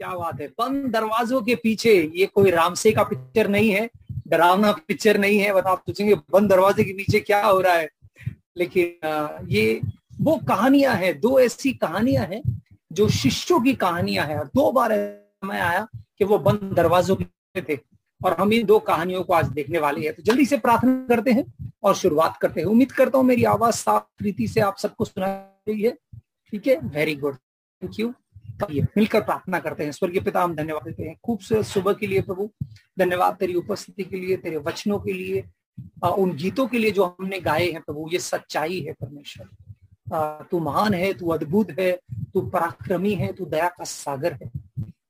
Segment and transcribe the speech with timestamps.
[0.00, 0.46] क्या बात है?
[0.48, 3.90] बंद दरवाजों के पीछे ये कोई रामसे का पिक्चर नहीं है,
[4.28, 7.88] डरावना पिक्चर नहीं है। आप सोचेंगे, बंद दरवाजे के पीछे क्या हो रहा है?
[8.56, 9.80] लेकिन ये
[10.20, 12.42] वो कहानियाँ हैं, दो ऐसी कहानियाँ हैं,
[12.92, 14.92] जो शिष्यों की कहानियाँ हैं। और दो बार
[15.36, 15.86] समय आया
[16.18, 17.78] कि वो बंद दरवाजों के थे।
[18.24, 21.32] और हम इन दो कहानियों को आज देखने वाले हैं। तो जल्दी से प्रार्थना करते
[21.32, 21.44] हैं
[21.82, 25.26] और शुरुआत करते हैं। उम्मीद करता हूँ मेरी आवाज़ साफ़ रीति से आप सबको सुना
[25.68, 25.98] रही है।
[26.50, 26.76] ठीक है?
[26.76, 28.14] वेरी गुड थैंक यू
[28.70, 32.20] ये मिलकर प्रार्थना करते हैं। स्वर्गीय पिता, हम धन्यवाद देते हैं। खूबसूरत सुबह के लिए,
[32.20, 32.50] प्रभु,
[32.98, 35.44] धन्यवाद तेरी उपस्थिति के लिए, तेरे वचनों के लिए
[36.08, 40.94] उन गीतों के लिए जो हमने गाए हैं, प्रभु, ये सच्चाई है परमेश्वर। तू महान
[40.94, 41.92] है, तू अद्भुत है,
[42.34, 44.50] तू पराक्रमी है, तू दया का सागर है।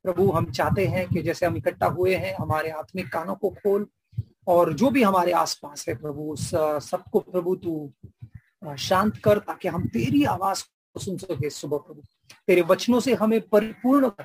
[0.02, 3.86] प्रभु, हम चाहते हैं कि जैसे हम इकट्ठा हुए हैं, हमारे आत्मिक कानों को खोल
[4.46, 7.92] और जो भी हमारे आसपास है, प्रभु सबको प्रभु, तू
[8.78, 10.64] शांत कर ताकि हम तेरी आवाज़
[10.98, 12.02] सुन सके सुबह प्रभु।
[12.46, 14.22] तेरे वचनों से हमें परिपूर्ण कर,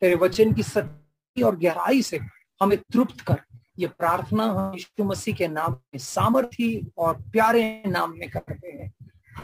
[0.00, 2.20] तेरे वचन की सच्चाई और गहराई से
[2.62, 3.42] हमें तृप्त कर।
[3.78, 8.92] ये प्रार्थना हम यीशु मसीह के नाम में, सामर्थी और प्यारे नाम में करते हैं।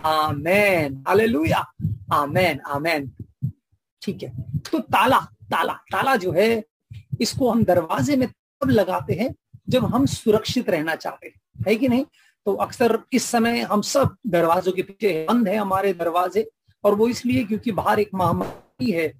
[0.04, 1.72] आमेन। हालेलुया।
[2.12, 3.12] आमेन आमेन।
[4.02, 6.64] ठीक है। तो ताला ताला ताला जो है,
[7.20, 9.34] इसको हम दरवाजे में तब लगाते हैं
[9.68, 12.04] जब हम सुरक्षित रहना चाहते हैं। है कि नहीं?
[12.46, 16.50] तो अक्सर इस समय हम सब दरवाजों के पीछे बंद है, हमारे दरवाजे।
[16.84, 19.12] और वो इसलिए क्योंकि बाहर एक महामारी है,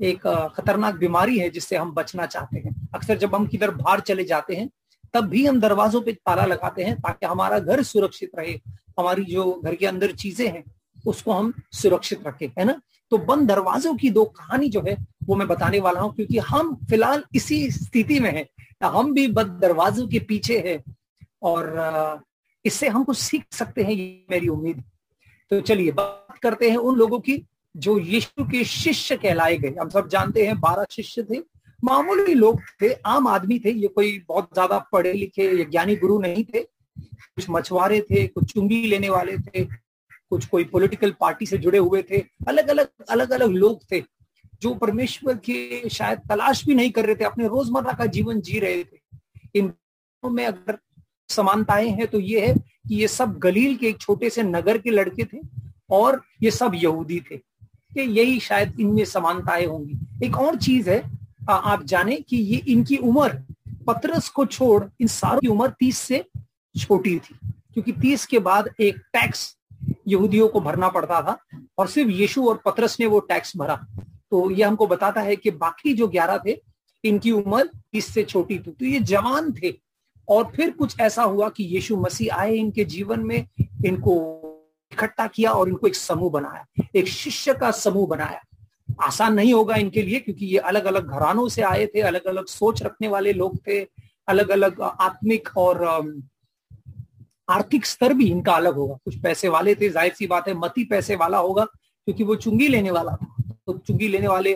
[0.00, 4.24] एक खतरनाक बीमारी है जिससे हम बचना चाहते हैं। अक्सर जब हम किधर बाहर चले
[4.24, 4.68] जाते हैं,
[5.14, 8.52] तब भी हम दरवाजों पे ताला लगाते हैं ताकि हमारा घर सुरक्षित रहे।
[8.98, 10.64] हमारी जो घर के अंदर चीज़ें हैं,
[11.04, 12.80] उसको हम सुरक्षित रखें, है ना?
[13.12, 16.74] तो बंद दरवाजों की दो कहानी जो है, वो मैं बताने वाला हूँ क्योंकि हम
[16.90, 18.46] फ़िलहाल इसी स्थिति में है।
[18.84, 20.82] हम भी बंद दरवाजों के पीछे है
[21.42, 22.22] और
[22.64, 24.82] इससे हम कुछ सीख सकते हैं ये मेरी उम्मीद।
[25.50, 27.42] तो चलिए, बात करते हैं उन लोगों की
[27.74, 31.38] जो यीशु के शिष्य कहलाए गए। हम सब जानते हैं बारह शिष्य थे।
[31.84, 36.18] मामूली लोग थे, आम आदमी थे। ये कोई बहुत ज़्यादा पढ़े लिखे या ज्ञानी गुरु
[36.20, 36.62] नहीं थे।
[36.98, 42.02] कुछ मछुआरे थे, कुछ चुंगी लेने वाले थे, कुछ कोई पॉलिटिकल पार्टी से जुड़े हुए
[42.02, 44.02] थे। अलग अलग अलग अलग लोग थे,
[44.62, 48.58] जो परमेश्वर की शायद तलाश भी नहीं कर रहे थे, अपने रोज़मर्रा का जीवन जी
[48.58, 49.00] रहे थे।
[49.54, 49.72] इन
[50.22, 50.78] में अगर
[51.28, 54.90] समानताएँ हैं तो ये है कि ये सब गलील के एक छोटे से नगर के
[54.90, 55.38] लड़के थे
[55.90, 57.36] और ये सब यहूदी थे।
[57.94, 61.02] कि यही शायद इनमें समानताएँ होंगी। एक और चीज़ है
[61.50, 63.42] आ, आप जाने कि ये इनकी उम्र
[63.86, 66.24] पत्रस को छोड़ इन सारों की उम्र तीस से
[66.74, 69.56] छोटी थी क्योंकि तीस के बाद एक टैक्स
[70.08, 71.38] यहूदियों को भरना पड़ता था
[71.78, 73.76] और सिर्फ़ यीशु और पत्रस ने वो टैक्स भरा।
[74.30, 76.56] तो ये हमको बताता है कि बाकी जो ग्यारह थे
[77.04, 79.72] इनकी उम्र तीस से छोटी थी। तो ये जवान थे
[80.28, 83.46] और फिर कुछ ऐसा हुआ कि यीशु मसीह आए इनके जीवन में,
[83.86, 84.14] इनको
[84.92, 86.64] इकट्ठा किया और इनको एक समूह बनाया,
[86.96, 88.40] एक शिष्य का समूह बनाया।
[89.02, 92.46] आसान नहीं होगा इनके लिए क्योंकि ये अलग अलग घरानों से आए थे अलग अलग
[92.48, 93.80] सोच रखने वाले लोग थे
[94.28, 95.84] अलग अलग आत्मिक और
[97.50, 100.84] आर्थिक स्तर भी इनका अलग होगा। कुछ पैसे वाले थे, ज़ाहिर सी बात है, मती
[100.84, 103.26] पैसे वाला होगा, क्योंकि वो चुंगी लेने वाला था।
[103.66, 104.54] तो चुंगी लेने वाले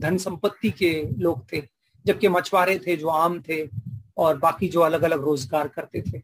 [0.00, 1.62] धन संपत्ति के लोग थे,
[2.04, 3.62] जबकि मछुआरे थे, जो आम थे
[4.16, 6.22] और बाकी जो अलग अलग रोज़गार करते थे।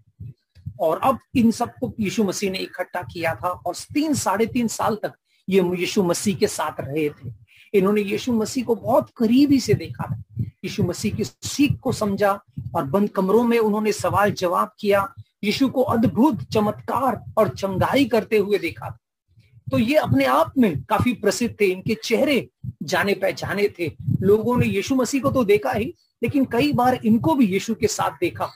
[0.80, 4.94] और अब इन सबको यीशु मसीह ने इकट्ठा किया था और तीन, साढ़े तीन साल
[5.02, 5.12] तक
[5.48, 7.32] ये यीशु मसीह के साथ रहे थे।
[7.74, 10.22] इन्होंने यीशु मसीह को बहुत करीबी से देखा था।
[10.64, 12.32] यीशु मसीह की सीख को समझा
[12.74, 15.06] और बंद कमरों में उन्होंने सवाल जवाब किया।
[15.44, 18.96] यीशु को अद्भुत, चमत्कार और चंगाई करते हुए देखा
[19.66, 22.48] तो ये अपने आप में काफ़ी प्रसिद्ध थे। इनके चेहरे
[22.82, 23.90] जाने पहचाने थे।
[24.22, 27.86] लोगों ने यीशु मसीह को तो देखा ही लेकिन कई बार इनको भी यीशु के
[27.86, 28.50] साथ देखा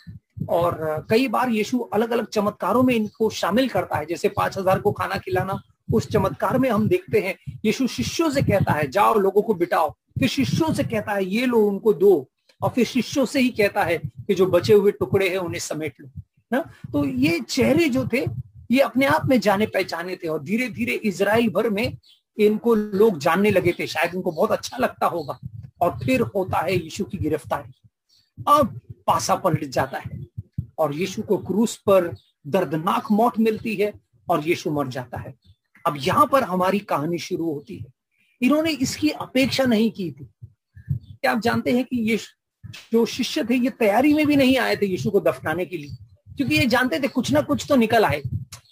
[0.49, 4.79] और कई बार यीशु अलग अलग चमत्कारों में इनको शामिल करता है। जैसे पाँच हज़ार
[4.79, 5.61] को खाना खिलाना,
[5.93, 9.91] उस चमत्कार में हम देखते हैं, यीशु शिष्यों से कहता है, जाओ लोगों को बिटाओ
[10.19, 12.29] फिर शिष्यों से कहता है, ये लो, उनको दो।
[12.61, 15.95] और फिर शिष्यों से ही कहता है कि जो बचे हुए टुकड़े हैं, उन्हें समेट
[16.01, 16.09] लो,
[16.53, 16.61] ना?
[16.93, 18.25] तो ये चेहरे जो थे,
[18.71, 21.97] ये अपने आप में जाने पहचाने थे और धीरे धीरे इसराइल भर में
[22.39, 25.39] इनको लोग जानने लगे थे। शायद इनको बहुत अच्छा लगता होगा।
[25.84, 27.89] और फिर होता है यीशु की गिरफ्तारी।
[28.48, 30.27] अब पासा पलट जाता है
[30.78, 32.16] और यीशु को क्रूस पर
[32.47, 33.92] दर्दनाक मौत मिलती है
[34.28, 35.34] और यीशु मर जाता है।
[35.86, 37.86] अब यहाँ पर हमारी कहानी शुरू होती है।
[38.42, 40.28] इन्होंने इसकी अपेक्षा नहीं की थी।
[40.91, 42.16] क्या आप जानते हैं कि ये
[42.92, 45.97] जो शिष्य थे, ये तैयारी में भी नहीं आए थे यीशु को दफनाने के लिए?
[46.36, 48.22] क्योंकि ये जानते थे, कुछ ना कुछ तो निकल आए।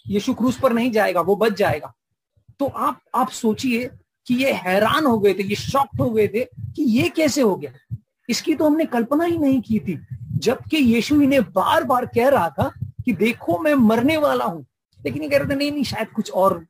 [0.06, 1.94] यीशु क्रूस पर नहीं जाएगा, वो बच जाएगा।
[2.58, 3.90] तो आप आप सोचिए
[4.26, 7.56] कि ये हैरान हो गए थे, ये शॉक्ट हो गए थे कि ये कैसे हो
[7.56, 7.96] गया।
[8.28, 12.48] इसकी तो हमने कल्पना ही नहीं की थी, जबकि यीशु इन्हें बार बार कह रहा
[12.48, 12.72] था
[13.04, 14.66] कि देखो मैं मरने वाला हूँ।
[15.04, 16.66] लेकिन ये कह रहे थे, नहीं नहीं, शायद कुछ और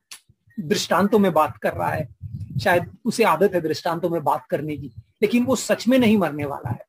[0.60, 2.08] दृष्टांतों में बात कर रहा है।
[2.64, 4.86] शायद उसे आदत है दृष्टांतों में बात करने की।
[5.22, 6.84] लेकिन वो सच में नहीं मरने वाला है।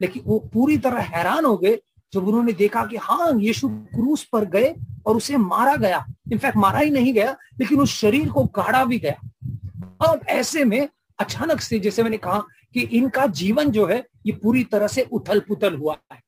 [0.00, 1.78] लेकिन वो पूरी तरह हैरान हो गए,
[2.12, 4.74] जब उन्होंने देखा कि हाँ यीशु क्रूस पर गए
[5.06, 8.98] और उसे मारा गया। इनफैक्ट मारा ही नहीं गया, लेकिन उस शरीर को गाड़ा भी
[8.98, 9.28] गया।
[10.02, 10.88] अब ऐसे में
[11.18, 12.38] अचानक से जैसे मैंने कहा
[12.74, 16.20] कि इनका जीवन जो है, ये पूरी तरह से उथल पुथल हुआ है।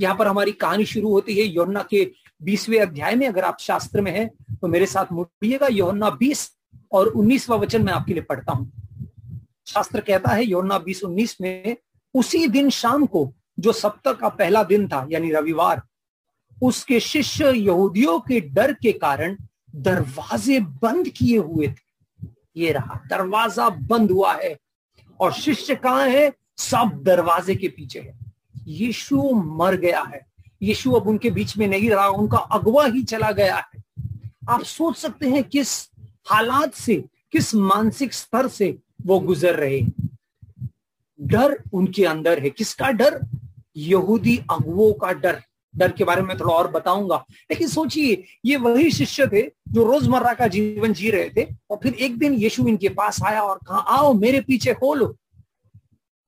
[0.00, 2.04] यहाँ पर हमारी कहानी शुरू होती है योना के
[2.40, 4.26] बीसवें अध्याय में। अगर आप शास्त्र में है
[4.60, 6.50] तो मेरे साथ मुड़िएगा। योना बीस
[6.92, 8.70] और उन्नीसवा वचन मैं आपके लिए पढ़ता हूँ।
[9.66, 11.76] शास्त्र कहता है योना बीस उन्नीस में,
[12.14, 15.82] उसी दिन शाम को, जो सप्ताह का पहला दिन था, यानी रविवार,
[16.62, 19.36] उसके शिष्य यहूदियों के डर के कारण
[19.76, 21.87] दरवाजे बंद किए हुए थे।
[22.58, 24.56] ये रहा। दरवाज़ा बंद हुआ है
[25.20, 26.32] और शिष्य कहाँ है?
[26.58, 28.18] सब दरवाजे के पीछे है।
[28.66, 30.26] यीशु मर गया है।
[30.62, 33.82] यीशु अब उनके बीच में नहीं रहा, उनका अगवा ही चला गया है।
[34.48, 35.90] आप सोच सकते हैं किस
[36.26, 39.82] हालात से, किस मानसिक स्तर से वो गुजर रहे
[41.20, 43.20] डर उनके अंदर है। किसका डर?
[43.76, 45.42] यहूदी अगुओं का डर।
[45.78, 50.34] डर के बारे में थोड़ा और बताऊँगा। लेकिन सोचिए, ये वही शिष्य थे जो रोज़मर्रा
[50.34, 53.78] का जीवन जी रहे थे और फिर एक दिन यीशु इनके पास आया और कहा,
[53.78, 55.16] आओ मेरे पीछे खोलो।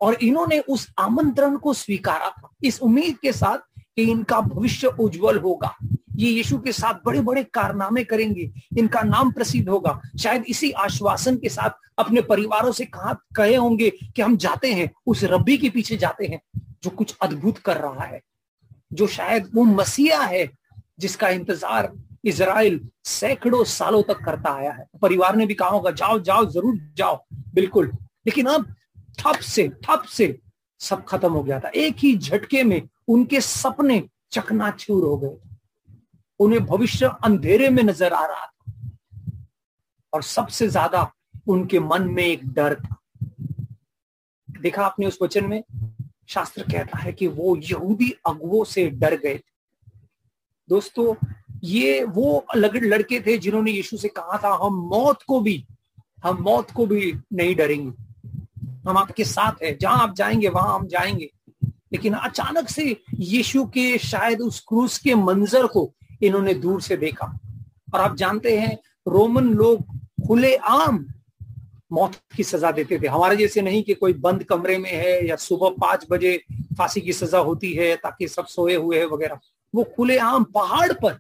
[0.01, 3.59] और इन्होंने उस आमंत्रण को स्वीकारा। था इस उम्मीद के साथ
[3.97, 5.77] कि इनका भविष्य उज्जवल होगा।
[6.17, 11.37] ये यीशु के साथ बड़े बड़े कारनामे करेंगे। इनका नाम प्रसिद्ध होगा। शायद इसी आश्वासन
[11.37, 15.71] के साथ अपने परिवारों से कहा, कहे होंगे कि हम जाते हैं, उस रब्बी के
[15.71, 18.21] पीछे जाते हैं, जो कुछ अद्भुत कर रहा है।
[18.93, 20.49] जो शायद वो मसीहा है,
[20.99, 21.93] जिसका इंतज़ार
[22.25, 26.81] इसराइल सैकड़ों सालों तक करता आया है। परिवार ने भी कहा होगा, जाओ जाओ, ज़रूर
[26.97, 27.87] जाओ। बिल्कुल।
[28.27, 28.75] लेकिन अब
[29.19, 30.39] ठप से ठप से
[30.81, 35.37] सब खत्म हो गया था। एक ही झटके में उनके सपने चकनाचूर हो गए।
[36.41, 38.73] उन्हें भविष्य अंधेरे में नज़र आ रहा था।
[40.13, 41.13] और सबसे ज़्यादा
[41.49, 42.97] उनके मन में एक डर था।
[44.61, 45.63] देखा आपने उस वचन में?
[46.31, 49.43] शास्त्र कहता है कि वो यहूदी अगुओं से डर गए थे।
[50.69, 51.27] दोस्तों,
[51.65, 55.67] ये वो लड़के थे जिन्होंने यीशु से कहा था, हम मौत को भी,
[56.25, 58.03] हम मौत को भी नहीं डरेंगे।
[58.89, 61.31] हम आपके साथ है। जहाँ आप जाएँगे, वहाँ हम जाएँगे।
[61.65, 67.39] लेकिन अचानक से यीशु के, शायद उस क्रूस के मंजर को इन्होंने दूर से देखा।
[67.95, 68.79] और आप जानते हैं,
[69.09, 69.85] रोमन लोग
[70.27, 71.07] खुले आम
[71.93, 75.37] मौत की सजा देते थे। हमारे जैसे नहीं कि कोई बंद कमरे में है या
[75.37, 76.37] सुबह पाँच बजे
[76.79, 79.39] फांसी की सजा होती है ताकि सब सोए हुए हैं वगैरह।
[79.75, 81.19] वो खुलेआम पहाड़ पर,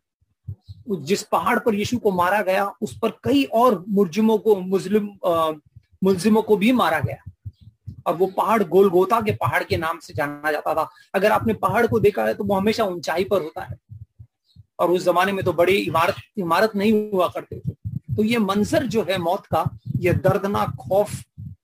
[0.90, 5.10] जिस पहाड़ पर यीशु को मारा गया, उस पर कई और मुलजिमों को, मुस्लिम
[6.04, 7.22] मुलजिमों को भी मारा गया।
[8.06, 11.86] और वो पहाड़ गोलगोता के पहाड़ के नाम से जाना जाता था। अगर आपने पहाड़
[11.86, 13.76] को देखा है तो वो हमेशा ऊंचाई पर होता है।
[14.78, 17.74] और उस जमाने में तो बड़ी इमारत इमारत नहीं हुआ करते थे।
[18.20, 19.64] तो ये मंजर जो है मौत का,
[19.96, 21.12] ये दर्दनाक खौफ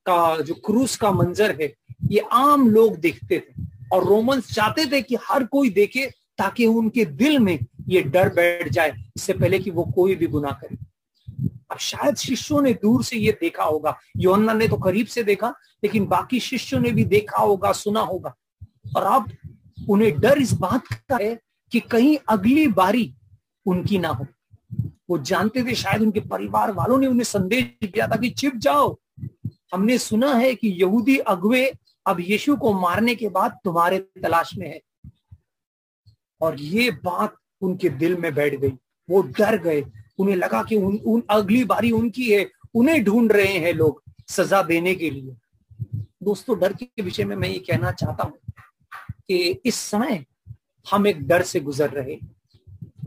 [0.06, 1.72] का, जो क्रूस का मंजर है,
[2.10, 6.06] ये आम लोग देखते थे। और रोमन्स चाहते थे कि हर कोई देखे
[6.38, 7.58] ताकि उनके दिल में
[7.88, 10.76] ये डर बैठ जाए, इससे पहले कि वो कोई भी गुना करे।
[11.70, 15.54] अब शायद शिष्यों ने दूर से ये देखा होगा। योन्ना ने तो करीब से देखा,
[15.84, 18.34] लेकिन बाकी शिष्यों ने भी देखा होगा, सुना होगा।
[18.96, 19.30] और अब
[19.88, 21.38] उन्हें डर इस बात का है
[21.72, 23.14] कि कहीं अगली बारी
[23.66, 24.26] उनकी ना हो।
[25.10, 28.98] वो जानते थे शायद उनके परिवार वालों ने उन्हें संदेश दिया था कि छिप जाओ।
[29.74, 31.72] हमने सुना है कि यहूदी अगवे
[32.06, 34.80] अब यीशु को मारने के बाद तुम्हारे तलाश में है।
[36.40, 38.72] और ये बात उनके दिल में बैठ गई।
[39.10, 39.84] वो डर गए।
[40.18, 44.62] उन्हें लगा कि उन, उन अगली बारी उनकी है। उन्हें ढूंढ रहे हैं लोग सजा
[44.62, 45.36] देने के लिए।
[46.22, 48.38] दोस्तों डर के विषय में मैं ये कहना चाहता हूँ
[49.28, 50.25] कि इस समय
[50.92, 52.18] हम एक डर से गुजर रहे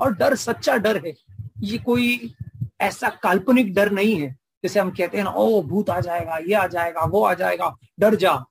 [0.02, 1.29] और डर सच्चा डर है।
[1.62, 2.34] ये कोई
[2.82, 6.54] ऐसा काल्पनिक डर नहीं है जैसे हम कहते हैं ना ओ भूत आ जाएगा ये
[6.54, 8.44] आ जाएगा वो आ जाएगा डर जा।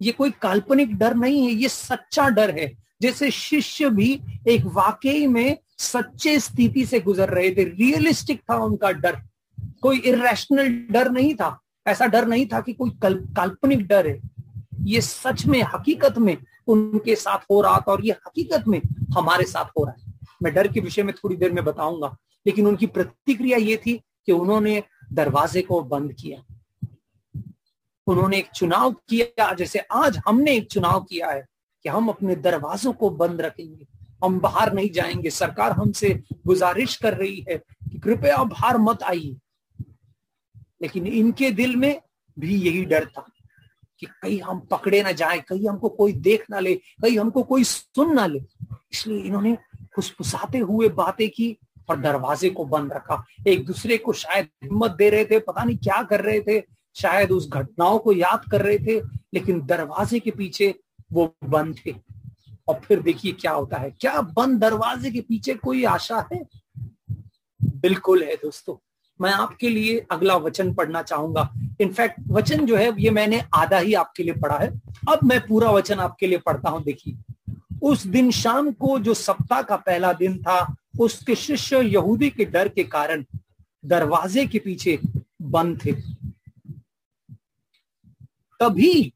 [0.00, 5.26] ये कोई काल्पनिक डर नहीं है ये सच्चा डर है। जैसे शिष्य भी एक वाकई
[5.26, 9.20] में सच्चे स्थिति से गुजर रहे थे रियलिस्टिक था उनका डर।
[9.82, 14.20] कोई इरेशनल डर नहीं था ऐसा डर नहीं था कि कोई कल, काल्पनिक डर है।
[14.84, 16.36] ये सच में हकीकत में
[16.68, 18.80] उनके साथ हो रहा था और ये हकीकत में
[19.16, 22.66] हमारे साथ हो रहा है। मैं डर के विषय में थोड़ी देर में बताऊँगा। लेकिन
[22.66, 24.82] उनकी प्रतिक्रिया ये थी कि उन्होंने
[25.12, 26.54] दरवाजे को बंद किया।
[28.06, 31.46] उन्होंने एक चुनाव किया, जैसे आज हमने एक चुनाव किया है
[31.82, 33.86] कि हम अपने दरवाजों को बंद रखेंगे।
[34.24, 39.36] हम बाहर नहीं जाएँगे। सरकार हमसे गुजारिश कर रही है कि कृपया बाहर मत आइए।
[40.82, 42.02] लेकिन इनके दिल में
[42.38, 43.30] भी यही डर था
[43.98, 47.64] कि कहीं हम पकड़े ना जाए, कहीं हमको कोई देख ना ले, कहीं हमको कोई
[47.64, 48.40] सुन ना ले।
[48.92, 49.58] इसलिए इन्होंने
[49.94, 55.10] फुसफुसाते हुए बातें की। और दरवाजे को बंद रखा। एक दूसरे को शायद हिम्मत दे
[55.10, 56.62] रहे थे, पता नहीं क्या कर रहे थे,
[56.94, 59.00] शायद उस घटनाओं को याद कर रहे थे,
[59.34, 60.74] लेकिन दरवाजे के पीछे
[61.12, 61.94] वो बंद थे।
[62.68, 66.44] और फिर देखिए क्या होता है। क्या बंद दरवाजे के पीछे कोई आशा है?
[67.62, 68.76] बिल्कुल है दोस्तों।
[69.20, 73.94] मैं आपके लिए अगला वचन पढ़ना चाहूँगा। इनफैक्ट वचन जो है, ये मैंने आधा ही
[73.94, 77.16] आपके लिए पढ़ा है। अब मैं पूरा वचन आपके लिए पढ़ता हूँ। देखिए,
[77.82, 82.68] उस दिन शाम को जो सप्ताह का पहला दिन था उसके शिष्य यहूदी के डर
[82.68, 83.24] के कारण
[83.84, 84.98] दरवाजे के पीछे
[85.42, 85.92] बंद थे।
[88.60, 89.12] तभी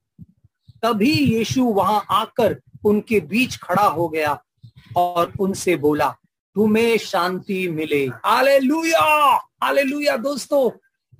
[0.85, 4.39] तभी यीशु वहाँ आकर उनके बीच खड़ा हो गया
[4.97, 6.11] और उनसे बोला
[6.55, 9.01] तुम्हें शांति मिले। आले लुया
[9.63, 10.71] आले लुया दोस्तों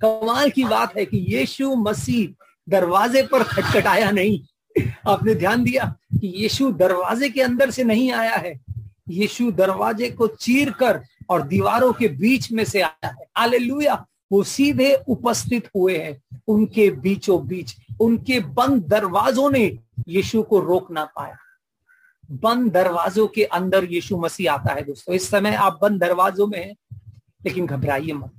[0.01, 4.39] कमाल की बात है कि यीशु मसीह दरवाजे पर खटखटाया नहीं।
[5.07, 5.85] आपने ध्यान दिया
[6.19, 8.59] कि यीशु दरवाजे के अंदर से नहीं आया है।
[9.09, 13.57] यीशु दरवाजे को चीर कर और दीवारों के बीच में से आया है। आले
[14.31, 20.91] वो सीधे उपस्थित हुए हैं। उनके बीचों बीच उनके बंद दरवाजों ने यीशु को रोक
[20.91, 21.37] ना पाया।
[22.31, 26.67] बंद दरवाजों के अंदर यीशु मसीह आता है दोस्तों। इस समय आप बंद दरवाजों में
[26.67, 26.97] हैं,
[27.45, 28.31] लेकिन घबराइए मत।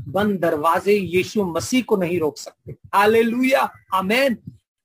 [0.00, 4.36] बंद दरवाजे यीशु मसीह को नहीं रोक सकते। हालेलुया। आमेन।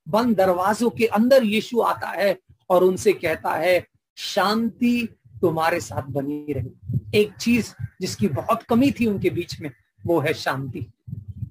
[0.08, 2.38] बंद दरवाजों के अंदर यीशु आता है
[2.70, 5.08] और उनसे कहता है, शांति
[5.42, 6.70] तुम्हारे साथ बनी रहे।
[7.18, 9.70] एक चीज़ जिसकी बहुत कमी थी उनके बीच में,
[10.06, 10.86] वो है शांति।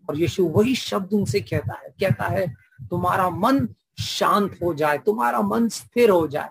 [0.09, 2.47] और यीशु वही शब्द उनसे कहता है। कहता है,
[2.89, 3.67] तुम्हारा मन
[3.99, 6.49] शांत हो जाए, तुम्हारा मन स्थिर हो जाए।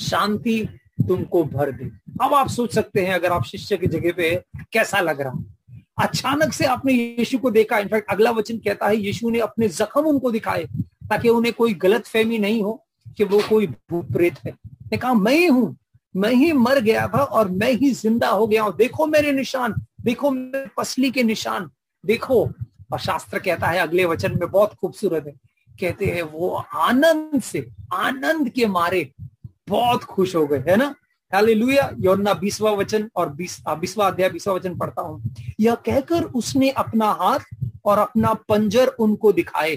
[0.00, 0.68] शांति
[1.08, 1.84] तुमको भर दे।
[2.24, 5.44] अब आप सोच सकते हैं, अगर आप शिष्य की जगह पे कैसा लग रहा
[5.98, 10.00] अचानक से आपने यीशु को देखा। इनफैक्ट अगला वचन कहता है, यीशु ने अपने जख्म
[10.00, 14.52] उनको दिखाए, ताकि उन्हें कोई गलत फहमी नहीं हो कि वो कोई भूत प्रेत है।
[14.92, 15.76] ने कहा, मैं हूँ
[16.16, 19.74] मैं ही मर गया था और मैं ही ज़िंदा हो गया हूँ। देखो मेरे निशान,
[20.00, 21.70] देखो मेरे पसली के निशान,
[22.04, 22.44] देखो।
[22.92, 25.32] और शास्त्र कहता है, अगले वचन में बहुत खूबसूरत है।
[25.80, 29.10] कहते हैं, वो आनंद से, आनंद के मारे
[29.68, 30.94] बहुत खुश हो गए, है ना?
[31.32, 36.70] हालेलुया योना बीसवा वचन और बीस बीसवा अध्याय, बीसवा वचन पढ़ता हूँ। यह कहकर उसने
[36.70, 37.38] अपना हाथ
[37.84, 39.76] और अपना पंजर उनको दिखाए।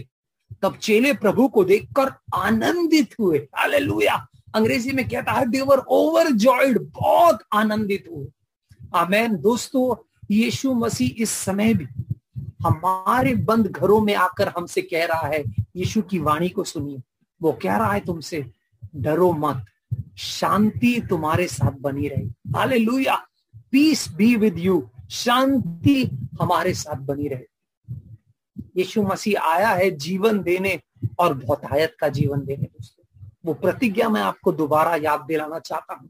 [0.61, 4.25] तब चेले प्रभु को देखकर आनंदित हुए। हालेलुया
[4.55, 8.27] अंग्रेज़ी में कहता है देवर ओवर जॉइड बहुत आनंदित हुए।
[8.95, 11.87] आमेन, दोस्तों, यीशु मसीह इस समय भी
[12.67, 15.43] हमारे बंद घरों में आकर हमसे कह रहा है,
[15.75, 17.01] यीशु की वाणी को सुनिए।
[17.41, 18.51] वो कह रहा है तुमसे,
[18.95, 19.65] डरो मत,
[20.17, 23.27] शांति तुम्हारे साथ बनी रहे। हालेलुया।
[23.71, 27.45] पीस बी विद यू शांति हमारे साथ बनी रहे।
[28.77, 30.81] यीशु मसीह आया है जीवन देने
[31.19, 32.98] और बहुतायत का जीवन देने, दोस्तों।
[33.45, 36.09] वो प्रतिज्ञा मैं आपको दोबारा याद दिलाना चाहता हूँ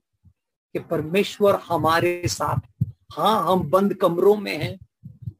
[0.75, 4.77] कि परमेश्वर हमारे साथ हाँ। हम बंद कमरों में हैं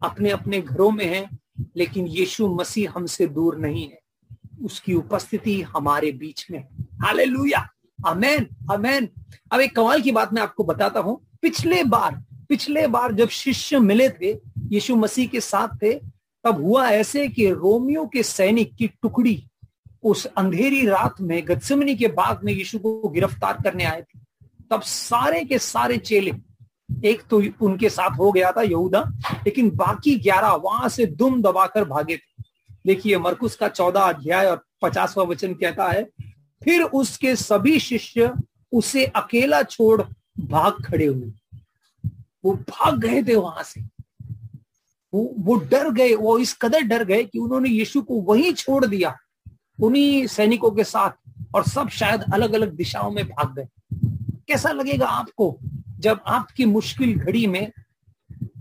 [0.04, 1.40] अपने अपने घरों में हैं,
[1.78, 4.00] लेकिन यीशु मसीह हमसे दूर नहीं है।
[4.64, 6.60] उसकी उपस्थिति हमारे बीच में
[7.02, 7.68] हाले लुया
[8.00, 9.10] अमेन अमेन
[9.52, 13.80] अब एक कमाल की बात मैं आपको बताता हूँ। पिछले बार पिछले बार जब शिष्य
[13.80, 14.32] मिले थे,
[14.72, 15.94] यीशु मसीह के साथ थे,
[16.46, 19.36] तब हुआ ऐसे कि रोमियो के सैनिक की टुकड़ी
[20.04, 24.20] उस अंधेरी रात में, गत्समनी के बाग में यीशु को गिरफ़्तार करने आए थे।
[24.72, 26.34] तब सारे के सारे चेले,
[27.06, 29.02] एक तो उनके साथ हो गया था यहूदा,
[29.46, 32.44] लेकिन बाकी ग्यारह वहाँ से दुम दबाकर भागे थे।
[32.86, 36.04] देखिए, मरकुस का चौदह अध्याय और पचासवा वचन कहता है,
[36.64, 38.34] फिर उसके सभी शिष्य
[38.72, 40.02] उसे अकेला छोड़
[40.40, 41.32] भाग खड़े हुए।
[42.46, 43.82] वो भाग गए थे वहाँ से।
[45.14, 48.86] वो वो डर गए, वो इस कदर डर गए कि उन्होंने यीशु को वहीं छोड़
[48.86, 49.18] दिया।
[49.80, 53.68] उन्हीं सैनिकों के साथ और सब शायद अलग अलग दिशाओं में भाग गए।
[54.48, 55.58] कैसा लगेगा आपको
[56.00, 57.72] जब आपकी मुश्किल घड़ी में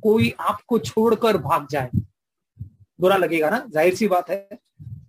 [0.03, 1.91] कोई आपको छोड़कर भाग जाए?
[2.99, 3.65] बुरा लगेगा ना?
[3.73, 4.49] ज़ाहिर सी बात है।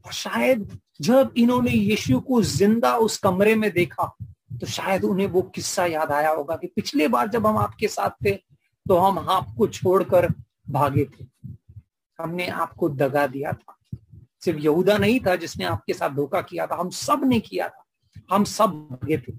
[0.05, 4.15] और शायद जब इन्होंने यीशु को ज़िंदा उस कमरे में देखा
[4.61, 8.23] तो शायद उन्हें वो किस्सा याद आया होगा कि पिछले बार जब हम आपके साथ
[8.25, 8.31] थे
[8.85, 10.27] तो हम आपको छोड़कर
[10.69, 11.25] भागे थे।
[12.19, 13.75] हमने आपको दगा दिया था।
[14.39, 17.85] सिर्फ़ यहूदा नहीं था जिसने आपके साथ धोखा किया था, हम सबने किया था।
[18.31, 19.31] हम सब भागे थे।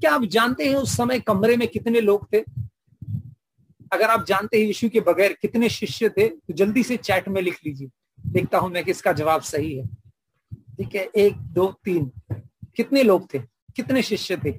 [0.00, 2.40] क्या आप जानते हैं उस समय कमरे में कितने लोग थे?
[3.92, 7.42] अगर आप जानते हैं यीशु के बगैर कितने शिष्य थे तो जल्दी से चैट में
[7.42, 7.88] लिख लीजिए।
[8.26, 9.86] देखता हूँ मैं किसका जवाब सही है।
[10.54, 12.12] ठीक है, एक, दो, तीन।
[12.76, 13.38] कितने लोग थे?
[13.76, 14.50] कितने शिष्य थे?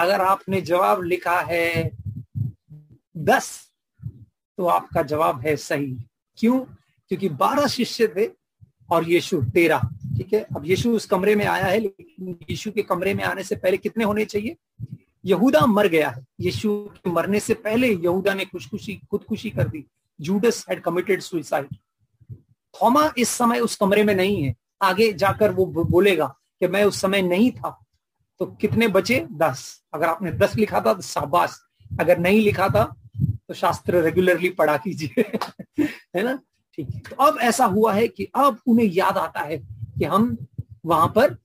[0.00, 1.90] अगर आपने जवाब लिखा है
[3.16, 3.72] दस
[4.58, 5.96] तो आपका जवाब है सही।
[6.36, 6.64] क्यों?
[7.08, 8.30] क्योंकि बारह शिष्य थे
[8.90, 9.78] और यीशु तेरह,
[10.16, 10.40] ठीक है?
[10.40, 13.76] अब यीशु उस कमरे में आया है, लेकिन यीशु के कमरे में आने से पहले
[13.76, 14.56] कितने होने चाहिए?
[15.24, 19.84] यहूदा मर गया है। यीशु के मरने से पहले यहूदा ने खुशखुशी, खुदकुशी कर दी।
[20.20, 21.66] जूडस हैड कमिटेड सुइसाइड
[22.82, 26.26] थोमा इस समय उस कमरे में नहीं है। आगे जाकर वो बोलेगा
[26.60, 27.84] कि मैं उस समय नहीं था।
[28.38, 29.26] तो कितने बचे?
[29.32, 31.60] दस। अगर आपने दस लिखा था तो शाबाश।
[32.00, 35.24] अगर नहीं लिखा था तो शास्त्र रेगुलरली पढ़ा कीजिए।
[36.16, 36.38] है ना?
[36.76, 39.58] ठीक तो अब ऐसा हुआ है कि अब उन्हें याद आता है
[39.98, 40.36] कि हम
[40.86, 41.36] वहाँ पर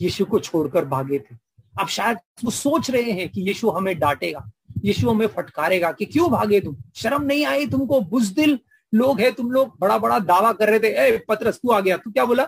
[0.00, 1.36] यीशु को छोड़कर भागे थे।
[1.80, 4.50] अब शायद वो सोच रहे हैं कि यीशु हमें डांटेगा,
[4.84, 6.76] यीशु हमें फटकारेगा कि क्यों भागे तुम?
[6.96, 8.00] शर्म नहीं आई तुमको?
[8.00, 8.58] बुजदिल
[8.94, 11.96] लोग है, तुम लोग बड़ा बड़ा दावा कर रहे थे। ए, पत्रस, तू आ गया।
[11.96, 12.44] तू क्या बोला?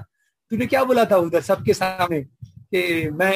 [0.50, 3.32] तूने क्या बोला था उधर सबके सामने कि मैं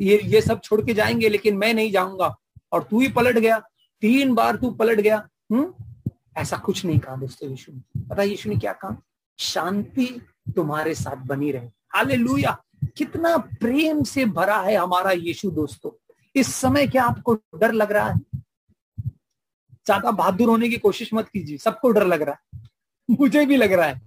[0.00, 2.36] ये ये सब छोड़ के जाएँगे, लेकिन मैं नहीं जाऊँगा।
[2.72, 3.58] और तू ही पलट गया।
[4.00, 5.93] तीन बार तू पलट गया। हम्म?
[6.38, 8.96] ऐसा कुछ नहीं कहा दोस्तों यीशु ने। पता यीशु ने क्या कहा?
[9.38, 10.20] शांति
[10.56, 12.16] तुम्हारे साथ बनी रहे। हाले
[12.96, 15.90] कितना प्रेम से भरा है हमारा यीशु दोस्तों।
[16.34, 18.20] इस समय क्या आपको डर लग रहा है?
[19.86, 22.60] ज़्यादा बहादुर होने की कोशिश मत कीजिए। सबको डर लग रहा है।
[23.10, 24.00] मुझे भी लग रहा है।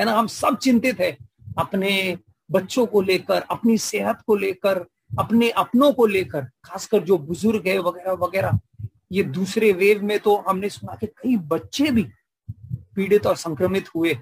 [0.00, 0.12] है ना?
[0.12, 1.18] हम सब चिंतित है।
[1.58, 2.18] अपने
[2.50, 4.86] बच्चों को लेकर, अपनी सेहत को लेकर,
[5.18, 8.58] अपने अपनों को लेकर, खासकर जो बुज़ुर्ग है वगैरह वगैरह।
[9.12, 12.02] ये दूसरे वेव में तो हमने सुना कि कई बच्चे भी
[12.96, 14.14] पीड़ित और संक्रमित हुए।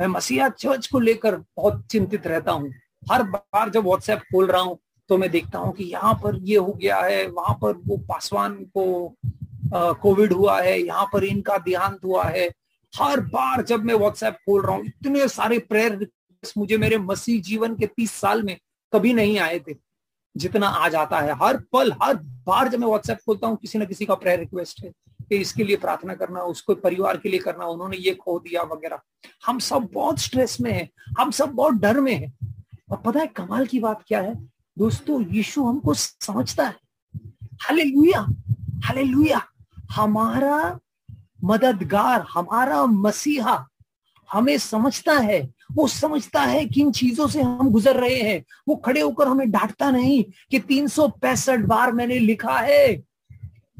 [0.00, 2.72] मैं मसीहा चर्च को लेकर बहुत चिंतित रहता हूँ।
[3.10, 4.78] हर बार जब व्हाट्सएप खोल रहा हूँ
[5.10, 8.54] तो मैं देखता हूँ कि यहाँ पर ये हो गया है, वहाँ पर वो पासवान
[8.76, 9.16] को
[9.72, 12.48] कोविड हुआ है, यहाँ पर इनका देहांत हुआ है।
[12.92, 16.06] हर बार जब मैं व्हाट्सएप खोल रहा हूँ, इतने सारे प्रेयर
[16.56, 18.56] मुझे मेरे मसीह जीवन के तीस साल में
[18.92, 19.74] कभी नहीं आए थे।
[20.36, 22.14] जितना आ जाता है, हर पल, हर
[22.46, 24.92] बार जब मैं व्हाट्सएप खोलता हूँ, किसी ना किसी का प्रेयर रिक्वेस्ट है
[25.28, 29.00] कि इसके लिए प्रार्थना करना, उसको परिवार के लिए करना, उन्होंने ये खो दिया वगैरह।
[29.46, 30.88] हम सब बहुत स्ट्रेस में है,
[31.20, 32.32] हम सब बहुत डर में है।
[32.90, 34.34] और पता है, कमाल की बात क्या है?
[34.78, 36.76] दोस्तों, यीशु हमको समझता है।
[37.70, 38.26] हले लुया
[38.88, 39.42] हले लुया
[39.92, 40.78] हमारा
[41.44, 43.66] मददगार, हमारा मसीहा
[44.32, 49.00] हमें समझता है वो समझता है किन चीज़ों से हम गुजर रहे हैं। वो खड़े
[49.00, 52.96] होकर हमें डांटता नहीं कि तीन सौ पैंसठ बार मैंने लिखा है।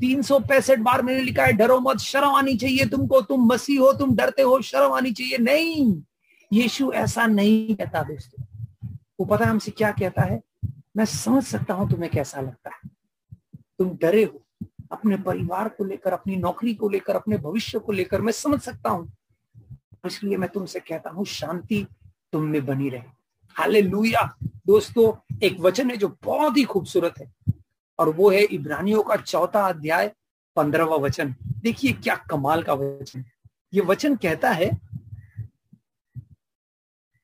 [0.00, 3.80] तीन सौ पैंसठ बार मैंने लिखा है, डरो मत, शर्म आनी चाहिए तुमको, तुम मसीह
[3.80, 6.02] हो, तुम डरते हो, शर्म आनी चाहिए। नहीं,
[6.52, 8.44] यीशु ऐसा नहीं कहता दोस्तों।
[9.20, 10.40] वो पता है हमसे क्या कहता है?
[10.96, 12.90] मैं समझ सकता हूँ तुम्हें कैसा लगता है।
[13.78, 18.20] तुम डरे हो, अपने परिवार को लेकर, अपनी नौकरी को लेकर, अपने भविष्य को लेकर,
[18.20, 19.12] मैं समझ सकता हूँ।
[20.04, 21.86] इसलिए मैं तुमसे कहता हूँ, शांति
[22.32, 23.02] तुम में बनी रहे।
[23.56, 27.32] हाले दोस्तों, एक वचन है जो बहुत ही खूबसूरत है,
[27.98, 30.10] और वो है इब्रानियों का चौथा अध्याय,
[30.56, 33.24] पंद्रहवा वचन। देखिए क्या कमाल का वचन।
[33.72, 34.70] ये वचन कहता है,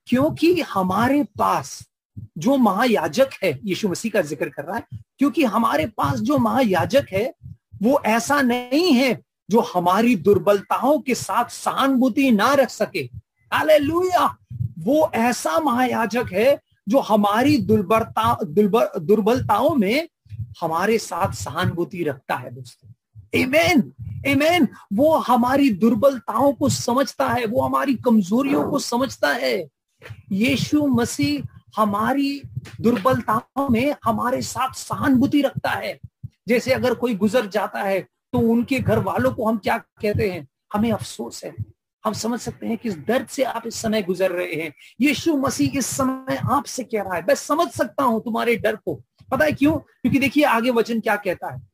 [0.09, 1.83] क्योंकि हमारे पास
[2.39, 4.87] जो महायाजक है, यीशु मसीह का ज़िक्र कर रहा है,
[5.19, 7.33] क्योंकि हमारे पास जो महायाजक है,
[7.83, 9.15] वो ऐसा नहीं है
[9.51, 13.01] जो हमारी दुर्बलताओं के साथ सहानुभूति ना रख सके।
[13.53, 14.37] हालेलुया।
[14.79, 20.09] वो ऐसा महायाजक है जो हमारी दुर्बलता दुर्बलताओं में
[20.61, 22.91] हमारे साथ सहानुभूति रखता है दोस्तों।
[23.35, 23.93] एमेन
[24.27, 29.69] एमेन वो हमारी दुर्बलताओं को समझता है, वो हमारी कमजोरियों को समझता है।
[30.33, 31.43] यीशु मसीह
[31.77, 32.43] हमारी
[32.81, 35.99] दुर्बलताओं में हमारे साथ सहानुभूति रखता है।
[36.49, 40.49] जैसे अगर कोई गुजर जाता है तो उनके घर वालों को हम क्या कहते हैं?
[40.73, 41.55] हमें अफसोस है।
[42.05, 45.37] हम समझ सकते हैं कि इस दर्द से आप इस समय गुजर रहे हैं। यीशु
[45.37, 48.95] मसीह इस समय आपसे कह रहा है, मैं समझ सकता हूँ तुम्हारे डर को।
[49.31, 49.79] पता है क्यों?
[49.79, 51.69] क्योंकि देखिए आगे वचन क्या कहता है।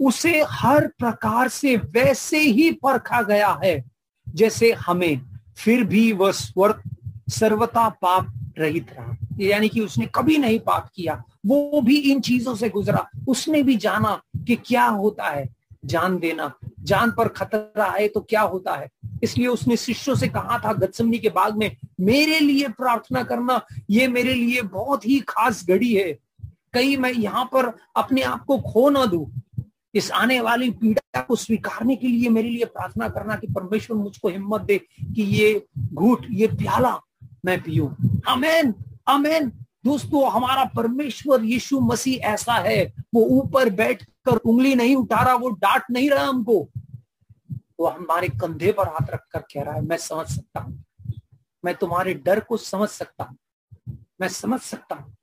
[0.00, 3.84] उसे हर प्रकार से वैसे ही परखा गया है,
[4.28, 5.20] जैसे हमें,
[5.58, 6.82] फिर भी वह स्वर्ग
[7.28, 12.54] सर्वता पाप रहित रहा। यानी कि उसने कभी नहीं पाप किया। वो भी इन चीज़ों
[12.54, 15.48] से गुजरा। उसने भी जाना कि क्या होता है।
[15.84, 18.88] जान देना। जान पर खतरा है तो क्या होता है?
[19.22, 24.08] इसलिए उसने शिष्यों से कहा था गत्समनी के बाग में, मेरे लिए प्रार्थना करना, ये
[24.08, 26.12] मेरे लिए बहुत ही खास घड़ी है।
[26.72, 29.30] कहीं मैं यहाँ पर अपने आप को खो ना दू।
[29.94, 34.28] इस आने वाली पीड़ा को स्वीकारने के लिए मेरे लिए प्रार्थना करना कि परमेश्वर मुझको
[34.28, 37.00] हिम्मत दे कि ये घूट, ये प्याला
[37.44, 37.88] मैं पीऊ।
[38.28, 38.74] अमेन
[39.06, 39.52] अमेन
[39.84, 45.50] दोस्तों, हमारा परमेश्वर यीशु मसीह ऐसा है, वो ऊपर बैठकर उंगली नहीं उठा रहा वो
[45.50, 46.58] डांट नहीं रहा हमको।
[47.80, 50.82] वो हमारे कंधे पर हाथ रखकर कह रहा है, मैं समझ सकता हूँ।
[51.64, 53.36] मैं तुम्हारे डर को समझ सकता हूँ।
[54.20, 55.14] मैं समझ सकता हूँ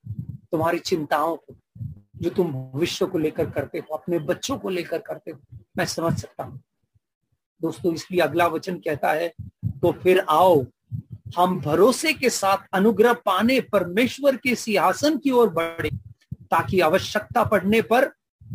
[0.52, 1.56] तुम्हारी चिंताओं को,
[2.18, 6.20] जो तुम भविष्य को लेकर करते हो, अपने बच्चों को लेकर करते हो। मैं समझ
[6.22, 6.62] सकता हूँ।
[7.62, 9.28] दोस्तों, इसलिए अगला वचन कहता है
[9.82, 10.66] तो फिर आओ
[11.36, 15.90] हम भरोसे के साथ अनुग्रह पाने, परमेश्वर के सिंहासन की ओर बढ़े,
[16.34, 18.12] ताकि आवश्यकता पड़ने पर,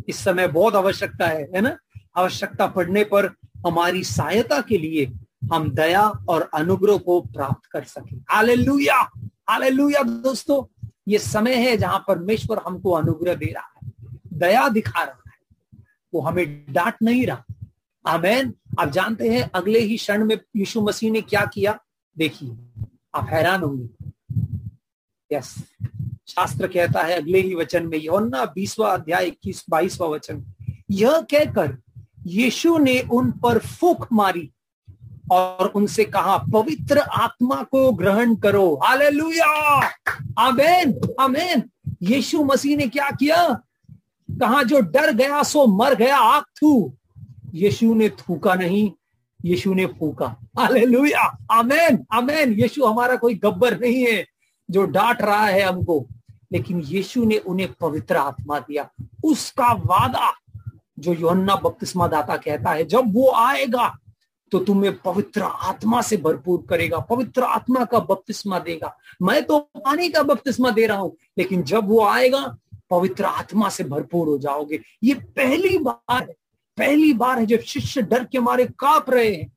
[0.08, 1.78] इस समय बहुत आवश्यकता है है ना?
[2.16, 3.26] आवश्यकता पड़ने पर
[3.66, 5.12] हमारी सहायता के लिए
[5.52, 9.10] हम दया और अनुग्रह को प्राप्त कर सके। हालेलुया!
[9.50, 10.88] हालेलुया दोस्तों!
[11.08, 13.92] ये समय है जहाँ परमेश्वर हमको अनुग्रह दे रहा है,
[14.32, 15.32] दया दिखा रहा है।
[16.14, 17.44] वो हमें डांट नहीं रहा।
[18.06, 21.78] आमेन। आप जानते हैं, अगले ही क्षण में यीशु मसीह ने क्या किया?
[22.18, 22.56] देखिए,
[23.14, 23.88] आप हैरान होंगे।
[25.32, 25.54] यस,
[26.28, 30.44] शास्त्र कहता है, अगले ही वचन में योन्ना बीसवा अध्याय इक्कीस, बाईसवा वचन,
[30.90, 31.78] यह कहकर
[32.26, 34.52] यीशु ने उन पर फूक मारी
[35.32, 39.80] और उनसे कहा, पवित्र आत्मा को ग्रहण करो। हालेलुया!
[40.38, 41.70] आमेन आमेन।
[42.02, 43.62] यीशु मसीह ने क्या किया?
[44.30, 46.96] कहा, जो डर गया, सो मर गया, आग थू।
[47.54, 48.92] यीशु ने थूका नहीं
[49.44, 50.26] यीशु ने फूका।
[50.58, 54.24] हालेलुया। आमेन आमेन। यीशु हमारा कोई गब्बर नहीं है
[54.68, 56.06] जो डांट रहा है हमको,
[56.52, 58.88] लेकिन यीशु ने उन्हें पवित्र आत्मा दिया।
[59.24, 60.32] उसका वादा
[60.98, 63.92] जो योन्ना बपतिस्मा दाता कहता है, जब वो आएगा
[64.52, 70.08] तो तुम्हें पवित्र आत्मा से भरपूर करेगा, पवित्र आत्मा का बपतिस्मा देगा। मैं तो पानी
[70.08, 72.44] का बपतिस्मा दे रहा हूँ, लेकिन जब वो आएगा,
[72.90, 76.34] पवित्र आत्मा से भरपूर हो जाओगे। ये पहली बार है।
[76.78, 79.52] पहली बार है जब शिष्य डर के मारे काँप रहे हैं।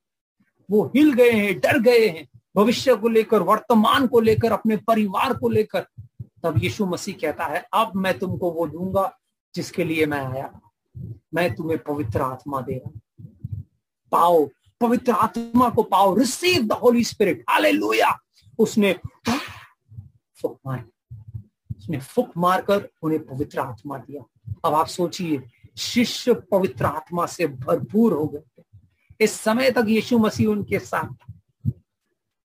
[0.70, 5.34] वो हिल गए हैं, डर गए हैं। भविष्य को लेकर, वर्तमान को लेकर, अपने परिवार
[5.34, 5.86] को लेकर।
[6.44, 9.12] तब यीशु मसीह कहता है, अब मैं तुमको वो दूँगा
[9.56, 10.60] जिसके लिए मैं आया।
[11.34, 13.62] मैं तुम्हें पवित्र आत्मा दे रहा
[14.12, 14.46] पाओ,
[14.82, 18.12] पवित्र आत्मा को पाओ। रिसीव द होली स्पिरिट हालेलुया
[18.60, 18.94] उसने
[20.38, 20.84] फुक मार,
[21.78, 24.24] उसने फुक मारकर उन्हें पवित्र आत्मा दिया।
[24.66, 25.42] अब आप सोचिए
[25.78, 28.64] शिष्य पवित्र आत्मा से भरपूर हो गए थे।
[29.22, 31.34] इस समय तक यीशु मसीह उनके साथ था।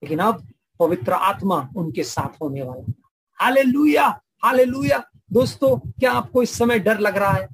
[0.02, 0.46] लेकिन अब
[0.80, 2.92] पवित्र आत्मा उनके साथ होने वाला
[3.40, 4.06] हाले लुया
[4.44, 7.48] हाले लुया दोस्तों, क्या आपको इस समय डर लग रहा है?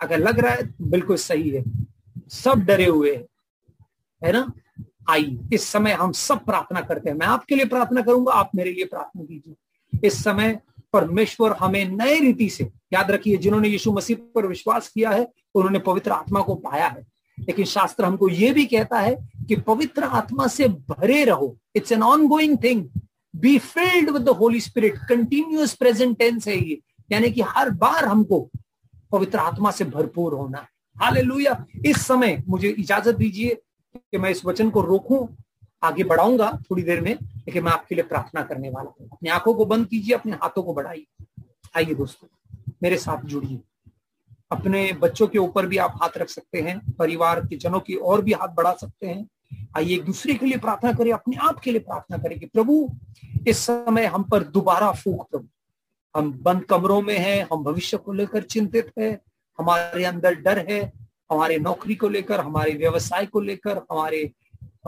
[0.00, 1.64] अगर लग रहा है तो बिल्कुल सही है।
[2.28, 3.26] सब डरे हुए हैं,
[4.24, 4.52] है ना?
[5.08, 8.72] आइए, इस समय हम सब प्रार्थना करते हैं। मैं आपके लिए प्रार्थना करूँगा, आप मेरे
[8.72, 9.54] लिए प्रार्थना कीजिए।
[10.04, 10.60] इस समय
[10.92, 15.78] परमेश्वर हमें नए रीति से याद रखिए, जिन्होंने यीशु मसीह पर विश्वास किया है, उन्होंने
[15.78, 17.06] पवित्र आत्मा को पाया है।
[17.40, 22.02] लेकिन शास्त्र हमको यह भी कहता है कि पवित्र आत्मा से भरे रहो। It's an
[22.28, 22.88] ongoing thing
[23.36, 26.80] be filled with the Holy Spirit continuous present tense है ये।
[27.12, 28.50] यानी कि हर बार हमको
[29.12, 33.62] पवित्र आत्मा से भरपूर होना है। हालेलुया इस समय मुझे इजाज़त दीजिए
[33.96, 35.26] कि मैं इस वचन को रोकूं।
[35.82, 39.54] आगे बढ़ाऊँगा थोड़ी देर में, लेकिन मैं आपके लिए प्रार्थना करने वाला हूँ। अपनी आँखों
[39.54, 41.06] को बंद कीजिए, अपने हाथों को बढ़ाइए।
[41.76, 42.28] आइए दोस्तों,
[42.82, 43.60] मेरे साथ जुड़िए।
[44.50, 48.22] अपने बच्चों के ऊपर भी आप हाथ रख सकते हैं, परिवार के जनों की और
[48.22, 49.28] भी हाथ बढ़ा सकते हैं।
[49.76, 52.90] आइए एक दूसरे के लिए प्रार्थना करें, अपने आप के लिए प्रार्थना करें कि प्रभु,
[53.48, 55.48] इस समय हम पर दोबारा फूक प्रभु।
[56.16, 59.20] हम बंद कमरों में हैं, हम भविष्य को लेकर चिंतित है,
[59.58, 60.92] हमारे अंदर डर है,
[61.32, 64.32] हमारे नौकरी को लेकर, हमारे व्यवसाय को लेकर, हमारे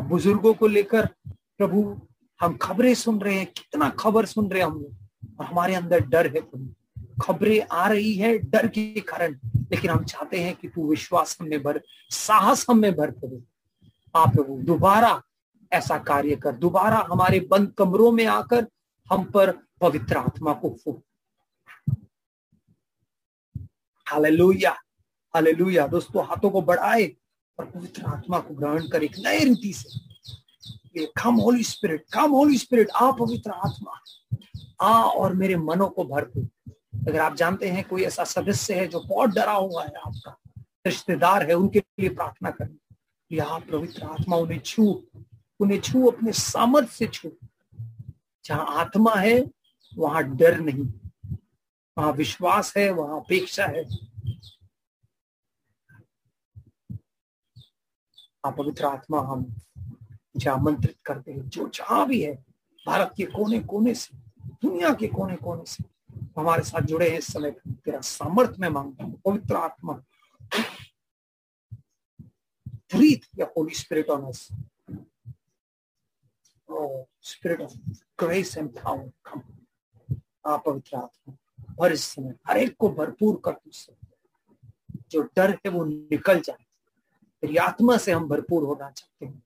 [0.00, 1.06] बुज़ुर्गों को लेकर
[1.58, 2.00] प्रभु,
[2.40, 4.86] हम खबरें सुन रहे हैं, कितना खबर सुन रहे हैं हम
[5.40, 6.74] और हमारे अंदर डर है प्रभु।
[7.22, 11.62] खबरें आ रही है, डर के कारण। लेकिन हम चाहते हैं कि तू विश्वास हमें
[11.62, 13.42] भर, साहस हमें भर प्रभु।
[14.16, 15.22] आप प्रभु, दोबारा
[15.72, 18.66] ऐसा कार्य कर, दोबारा हमारे बंद कमरों में आकर
[19.10, 21.04] हम पर पवित्र आत्मा को फूक।
[24.08, 24.70] हालेलुया
[25.34, 27.16] हालेलुया। दोस्तों, हाथों को बढ़ाए
[27.58, 30.12] और पवित्र आत्मा को ग्रहण कर एक नए रीति से।
[31.00, 34.00] ये come Holy Spirit come Holy Spirit आ पवित्र आत्मा।
[34.80, 36.70] आ और मेरे मनों को भर दे।
[37.08, 40.38] अगर आप जानते हैं कोई ऐसा सदस्य है जो बहुत डरा हुआ है आपका,
[40.86, 42.76] रिश्तेदार है, उनके लिए प्रार्थना करें
[43.32, 45.02] या पवित्र आत्मा, उन्हें छू।
[45.60, 47.30] उन्हें छू, अपने सामर्थ्य से छू।
[48.44, 49.50] जहाँ आत्मा है,
[49.96, 50.92] वहाँ डर नहीं।
[51.98, 54.11] वहाँ विश्वास है, वहाँ अपेक्षा है।
[58.50, 59.54] पवित्र आत्मा हम
[60.50, 62.34] आमंत्रित करते हैं। जो जहाँ भी है
[62.86, 64.16] भारत के कोने कोने से
[64.62, 65.84] दुनिया के कोने कोने से
[66.36, 70.02] हमारे साथ जुड़े हैं इस समय तेरा सामर्थ्य में माँगता हूँ पवित्र आत्मा।
[72.92, 74.52] breathe your Holy Spirit on us.
[76.68, 77.72] Oh, Spirit of
[78.16, 79.08] grace and power.
[80.46, 81.36] आप पवित्र आत्मा
[81.78, 83.56] और इस समय हर एक को भरपूर कर
[85.10, 86.64] जो डर है वो निकल जाए।
[87.42, 89.42] तेरी आत्मा से हम भरपूर होना चाहते हैं।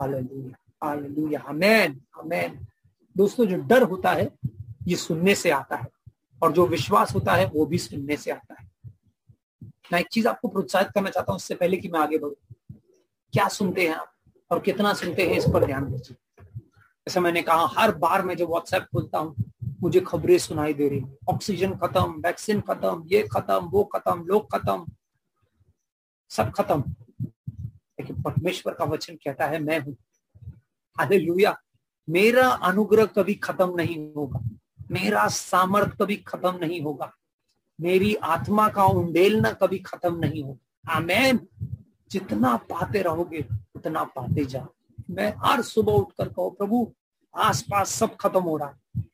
[0.00, 2.66] हालेलुया हालेलुया, आमेन आमेन।
[3.16, 4.30] दोस्तों, जो डर होता है,
[4.86, 5.88] ये सुनने से आता है,
[6.42, 8.68] और जो विश्वास होता है, वो भी सुनने से आता है।
[9.92, 12.36] मैं एक चीज़ आपको प्रोत्साहित करना चाहता हूँ, उससे पहले कि मैं आगे बढ़ू।
[13.32, 14.12] क्या सुनते हैं आप,
[14.50, 16.16] और कितना सुनते हैं, इस पर ध्यान दीजिए।
[17.06, 19.34] जैसे मैंने कहा, हर बार मैं जब व्हाट्सएप खोलता हूँ,
[19.82, 24.86] मुझे खबरें सुनाई दे रही ऑक्सीजन खत्म, वैक्सीन खत्म, ये खत्म, वो खत्म, लोग खत्म।
[26.28, 26.84] सब खत्म।
[28.00, 29.96] लेकिन परमेश्वर का वचन कहता है, मैं हूँ।
[30.98, 31.60] हालेलुया।
[32.10, 34.40] मेरा अनुग्रह कभी खत्म नहीं होगा।
[34.90, 37.12] मेरा सामर्थ कभी खत्म नहीं होगा।
[37.80, 41.48] मेरी आत्मा का उंडेलना कभी खत्म नहीं होगा। आमेन।
[42.10, 44.74] जितना पाते रहोगे, उतना पाते जाओ।
[45.10, 46.94] मैं हर सुबह उठकर कहो, प्रभु,
[47.36, 49.04] आसपास सब खत्म हो रहा है।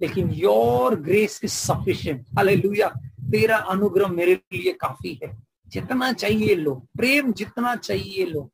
[0.00, 2.88] लेकिन योर ग्रेस इज़ सफिशियंट हालेलुया।
[3.30, 5.39] तेरा अनुग्रह मेरे लिए काफ़ी है।
[5.72, 8.50] जितना चाहिए लो, प्रेम जितना चाहिए लो,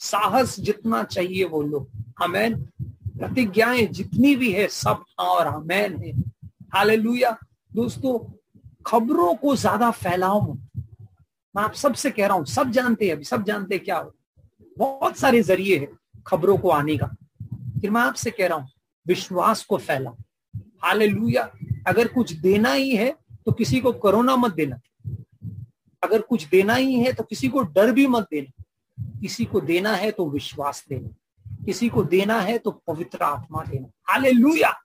[0.00, 1.86] साहस जितना चाहिए वो लो।
[2.18, 2.54] हमेन
[3.18, 6.12] प्रतिज्ञाएँ जितनी भी है, सब और हमेन है।
[6.74, 7.36] हालेलुया।
[7.74, 8.18] दोस्तों,
[8.86, 10.40] खबरों को ज़्यादा फैलाओ
[11.54, 14.12] मैं आप सबसे कह रहा हूँ, सब जानते हैं, अभी सब जानते हैं क्या हो।
[14.76, 15.88] बहुत सारे ज़रिए है
[16.26, 17.06] खबरों को आने का।
[17.80, 18.68] फिर मैं आपसे कह रहा हूँ,
[19.06, 20.16] विश्वास को फैलाओ।
[20.84, 21.42] हालेलुया।
[21.86, 23.10] अगर कुछ देना ही है
[23.46, 24.78] तो किसी को करोना मत देना।
[26.02, 28.64] अगर कुछ देना ही है तो किसी को डर भी मत देना।
[29.20, 31.08] किसी को देना है तो विश्वास देना।
[31.64, 34.82] किसी को देना है तो पवित्र आत्मा देना। हाले लुया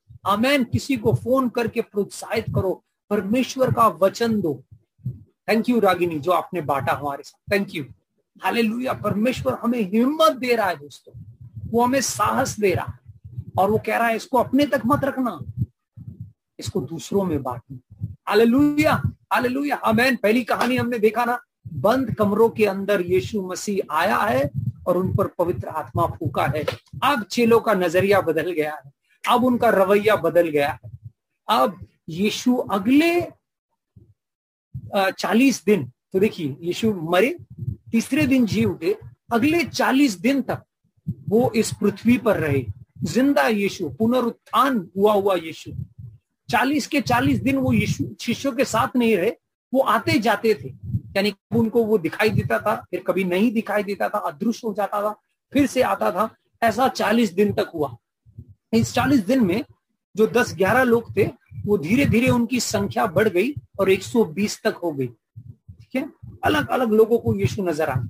[0.63, 4.63] किसी को फ़ोन करके प्रोत्साहित करो। परमेश्वर का वचन दो।
[5.49, 7.85] थैंक यू रागिनी, जो आपने बांटा हमारे साथ। थैंक यू
[8.43, 11.21] हाले लुया परमेश्वर हमें हिम्मत दे रहा है दोस्तों।
[11.65, 13.13] वो हमें साहस दे रहा है।
[13.57, 15.39] और वो कह रहा है, इसको अपने तक मत रखना।
[16.59, 19.01] इसको दूसरों में बांटना। हालेलुया।
[19.33, 21.39] हालेलुया अमेन पहली कहानी हमने देखा ना,
[21.73, 24.49] बंद कमरों के अंदर यीशु मसीह आया है
[24.87, 26.63] और उन पर पवित्र आत्मा फूका है।
[27.03, 28.91] अब चेलों का नज़रिया बदल गया है।
[29.23, 30.91] अब उनका रवैया बदल गया है।
[31.47, 33.21] अब यीशु अगले
[34.95, 37.35] चालीस दिन तो देखिए, यीशु मरे,
[37.91, 38.95] तीसरे दिन जी उठे,
[39.33, 40.63] अगले चालीस दिन तक
[41.29, 42.65] वो इस पृथ्वी पर रहे।
[43.03, 45.71] ज़िंदा यीशु, पुनरुत्थान हुआ हुआ यीशु।
[46.49, 49.31] चालीस के चालीस दिन वो यीशु शिष्यों के साथ नहीं रहे,
[49.73, 50.67] वो आते जाते थे।
[51.15, 55.01] यानी उनको वो दिखाई देता था, फिर कभी नहीं दिखाई देता था, अदृश्य हो जाता
[55.01, 55.21] था,
[55.53, 57.97] फिर से आता था, ऐसा चालीस दिन तक हुआ।
[58.73, 59.65] इस चालीस दिन में
[60.15, 61.25] जो दस ग्यारह लोग थे,
[61.65, 66.09] वो धीरे धीरे उनकी संख्या बढ़ गई और 120 तक हो गई। ठीक है?
[66.43, 68.09] अलग अलग लोगों को यीशु नज़र आया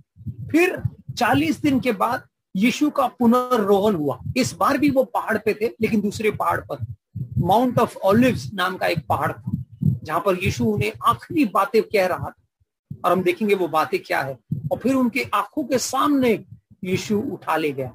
[0.52, 0.82] फिर
[1.18, 2.24] 40 दिन के बाद
[2.56, 6.86] यीशु का पुनर्रोहण हुआ। इस बार भी वो पहाड़ पे थे, लेकिन दूसरे पहाड़ पर।
[7.38, 9.52] माउंट ऑफ़ ऑलिव्स नाम का एक पहाड़ था,
[10.04, 12.34] जहाँ पर यीशु उन्हें आखिरी बातें कह रहा था।
[13.06, 14.38] और हम देखेंगे वो बातें क्या है।
[14.72, 16.46] और फिर उनके आँखों के सामने
[16.84, 17.94] यीशु उठा ले गया।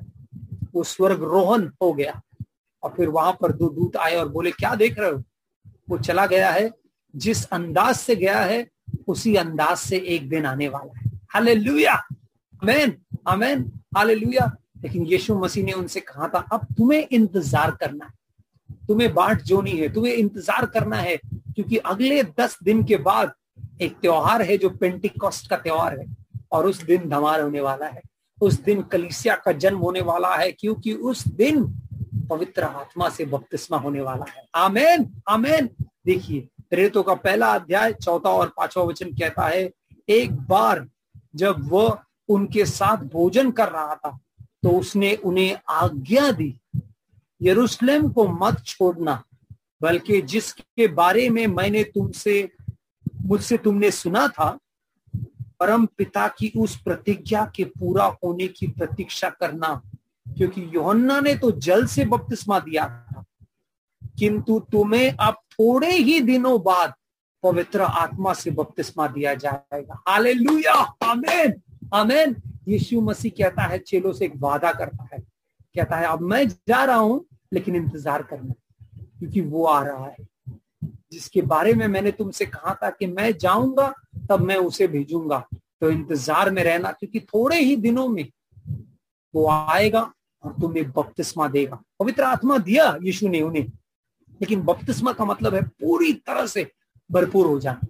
[0.74, 2.20] वो स्वर्ग रोहन हो गया।
[2.82, 5.22] और फिर वहाँ पर दो दूत आए और बोले, क्या देख रहे हो?
[5.90, 6.70] वो चला गया है।
[7.16, 8.68] जिस अंदाज से गया है,
[9.08, 11.94] उसी अंदाज से एक दिन आने वाला है। हाले लुया
[12.62, 12.96] अमेन
[13.26, 13.72] अमेन
[14.84, 18.17] लेकिन यीशु मसीह ने उनसे कहा था, अब तुम्हें इंतज़ार करना है।
[18.88, 21.16] तुम्हें बाट जोनी है, तुम्हें इंतज़ार करना है,
[21.54, 23.32] क्योंकि अगले दस दिन के बाद
[23.82, 26.06] एक त्योहार है जो पेंटिकॉस्ट का त्योहार है,
[26.52, 28.00] और उस दिन धमाल होने वाला है।
[28.38, 31.64] उस दिन कलिसिया का जन्म होने वाला है, क्योंकि उस दिन
[32.30, 35.68] पवित्र आत्मा से बपतिस्मा होने वाला है। आमेन आमेन।
[36.06, 39.70] देखिए, प्रेरितों का पहला अध्याय चौथा और पांचवा वचन कहता है,
[40.08, 40.86] एक बार
[41.36, 41.98] जब वह
[42.28, 44.18] उनके साथ भोजन कर रहा था
[44.62, 46.54] तो उसने उन्हें आज्ञा दी
[47.42, 49.24] यरूशलेम को मत छोड़ना,
[49.82, 52.52] बल्कि जिसके बारे में मैंने तुमसे,
[53.22, 54.58] मुझसे तुमने सुना था,
[55.60, 59.82] परम पिता की उस प्रतिज्ञा के पूरा होने की प्रतीक्षा करना।
[60.36, 63.24] क्योंकि योहन्ना ने तो जल से बपतिस्मा दिया था।
[64.18, 66.94] किंतु तुम्हें अब थोड़े ही दिनों बाद
[67.42, 70.74] पवित्र आत्मा से बपतिस्मा दिया जाएगा। हालेलुया!
[71.04, 71.62] आमेन!
[71.94, 72.36] आमेन!
[72.68, 75.37] यीशु मसीह कहता है, चेलों से एक वादा करता है।
[75.74, 78.54] कहता है, अब मैं जा रहा हूँ, लेकिन इंतज़ार करना,
[79.18, 80.26] क्योंकि वो आ रहा है।
[81.12, 83.92] जिसके बारे में मैंने तुमसे कहा था कि मैं जाऊँगा,
[84.30, 85.38] तब मैं उसे भेजूँगा।
[85.80, 88.24] तो इंतज़ार में रहना, क्योंकि थोड़े ही दिनों में
[89.34, 90.00] वो आएगा
[90.44, 93.64] और तुम्हें बपतिस्मा देगा। पवित्र आत्मा दिया यीशु ने उन्हें।
[94.40, 96.70] लेकिन बपतिस्मा का मतलब है पूरी तरह से
[97.10, 97.86] भरपूर हो जाना,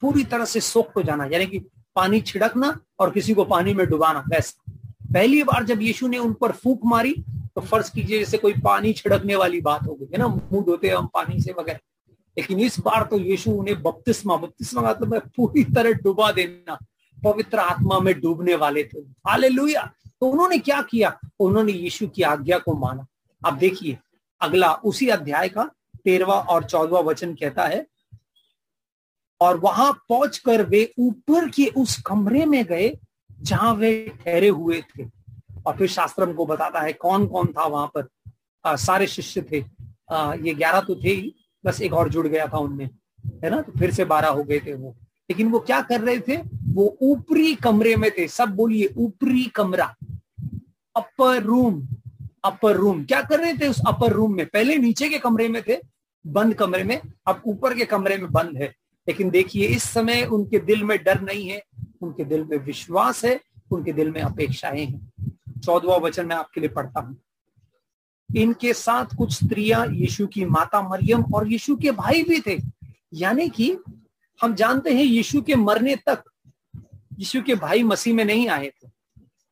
[0.00, 1.58] पूरी तरह से सोख हो जाना, यानी कि
[1.96, 4.65] पानी छिड़कना और किसी को पानी में डुबाना वैसा
[5.12, 7.14] पहली बार जब यीशु ने उन पर फूक मारी
[7.54, 10.26] तो फ़र्ज़ कीजिए जैसे कोई पानी छिड़कने वाली बात हो गई, है ना?
[10.26, 11.78] मुँह धोते हम पानी से वगैरह
[12.38, 16.78] लेकिन इस बार तो यीशु उन्हें बपतिस्मा बपतिस्मा का मतलब पूरी तरह डुबा देना।
[17.24, 19.48] पवित्र आत्मा में डूबने वाले थे। हाले
[20.20, 21.18] तो उन्होंने क्या किया?
[21.40, 23.06] उन्होंने यीशु की आज्ञा को माना।
[23.46, 23.98] अब देखिए,
[24.40, 25.70] अगला, उसी अध्याय का
[26.04, 27.86] तेरवा और चौदवा वचन कहता है,
[29.40, 32.88] और वहाँ पहुंचकर वे ऊपर के उस कमरे में गए
[33.42, 35.04] जहाँ वे ठहरे हुए थे।
[35.66, 38.30] और फिर शास्त्र को बताता है कौन कौन था वहाँ पर।
[38.64, 39.64] आ, सारे शिष्य थे।
[40.10, 42.90] आ, ये ग्यारह तो थे ही बस एक और जुड़ गया था उनमें।
[43.44, 43.62] है ना?
[43.62, 44.96] तो फिर से बारह हो गए थे वो।
[45.30, 46.36] लेकिन वो क्या कर रहे थे?
[46.72, 49.94] वो ऊपरी कमरे में थे। सब बोलिए ऊपरी कमरा।
[50.96, 51.88] Upper room
[52.44, 53.04] upper room.
[53.04, 54.46] क्या कर रहे थे उस अपर रूम में?
[54.46, 55.78] पहले नीचे के कमरे में थे
[56.26, 58.74] बंद कमरे में। अब ऊपर के कमरे में बंद है।
[59.08, 61.62] लेकिन देखिए इस समय उनके दिल में डर नहीं है।
[62.02, 65.12] उनके दिल में विश्वास है, उनके दिल में अपेक्षाएँ हैं।
[65.64, 67.16] चौदवा वचन मैं आपके लिए पढ़ता हूँ।
[68.36, 72.58] इनके साथ कुछ स्त्रियाँ यीशु की माता मरियम और यीशु के भाई भी थे।
[73.14, 73.76] यानी कि
[74.42, 76.24] हम जानते हैं यीशु के मरने तक
[77.18, 78.90] यीशु के भाई मसीह में नहीं आए थे।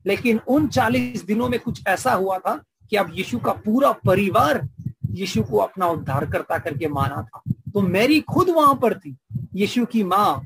[0.07, 4.69] लेकिन उन चालीस दिनों में कुछ ऐसा हुआ था कि अब यीशु का पूरा परिवार
[5.11, 7.43] यीशु को अपना उद्धार करता करके माना था।
[7.75, 9.17] तो मैरी खुद वहाँ पर थी।
[9.55, 10.45] यीशु की माँ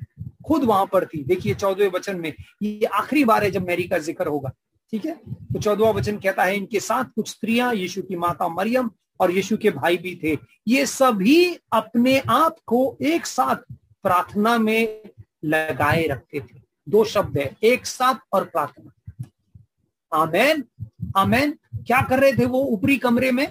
[0.49, 2.33] खुद वहाँ पर थी। देखिए, चौदहवें वचन में
[2.63, 4.53] ये आखिरी बार है जब मैरी का ज़िक्र होगा,
[4.93, 5.15] ठीक है?
[5.53, 9.57] तो चौदवा वचन कहता है, इनके साथ कुछ स्त्रियाँ, यीशु की माता मरियम और यीशु
[9.57, 10.37] के भाई भी थे।
[10.69, 13.57] ये सभी अपने आप को एक साथ
[14.05, 15.03] प्रार्थना में
[15.45, 18.91] लगाए रखते थे। दो शब्द है, एक साथ और प्रार्थना।
[20.13, 20.65] आमेन
[21.17, 23.47] आमेन। क्या कर रहे थे वो ऊपरी कमरे में?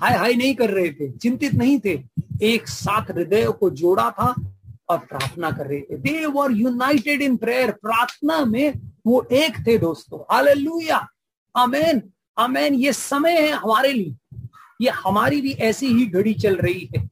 [0.00, 1.98] हाय हाय नहीं कर रहे थे, चिंतित नहीं थे।
[2.44, 4.34] एक साथ हृदय को जोड़ा था
[4.90, 8.74] और प्रार्थना कर रहे थे। दे वर यूनाइटेड इन प्रेयर प्रार्थना में
[9.06, 11.08] वो एक थे दोस्तों। हालेलुया
[11.56, 14.38] आमेन आमेन ये समय है हमारे लिए।
[14.80, 17.10] ये हमारी भी ऐसी ही घड़ी चल रही है।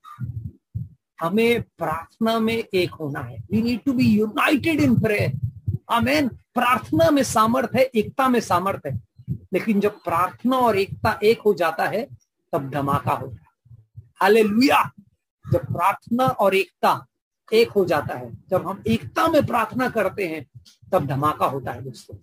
[1.21, 5.33] हमें प्रार्थना में एक होना है। We need to be united in prayer
[5.91, 11.41] आमेन प्रार्थना में सामर्थ है, एकता में सामर्थ है। लेकिन जब प्रार्थना और एकता एक
[11.41, 12.09] हो जाता है,
[12.53, 13.77] तब धमाका होता है।
[14.23, 14.93] हालेलुया
[15.53, 17.07] जब प्रार्थना और एकता
[17.53, 20.47] एक हो जाता है। जब हम एकता में प्रार्थना करते हैं,
[20.93, 22.17] तब धमाका होता है दोस्तों।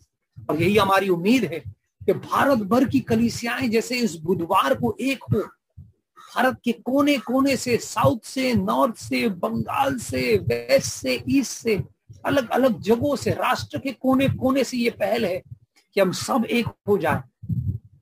[0.50, 1.60] और यही हमारी उम्मीद है
[2.06, 5.40] कि भारत भर की कलिसियाएँ जैसे इस बुधवार को एक हो,
[6.36, 11.84] भारत के कोने कोने से, साउथ से, नॉर्थ से, बंगाल से, वेस्ट से, ईस्ट से
[12.26, 15.44] अलग अलग जगहों से, राष्ट्र के कोने कोने से ये पहल है
[15.94, 17.22] कि हम सब एक हो जाए,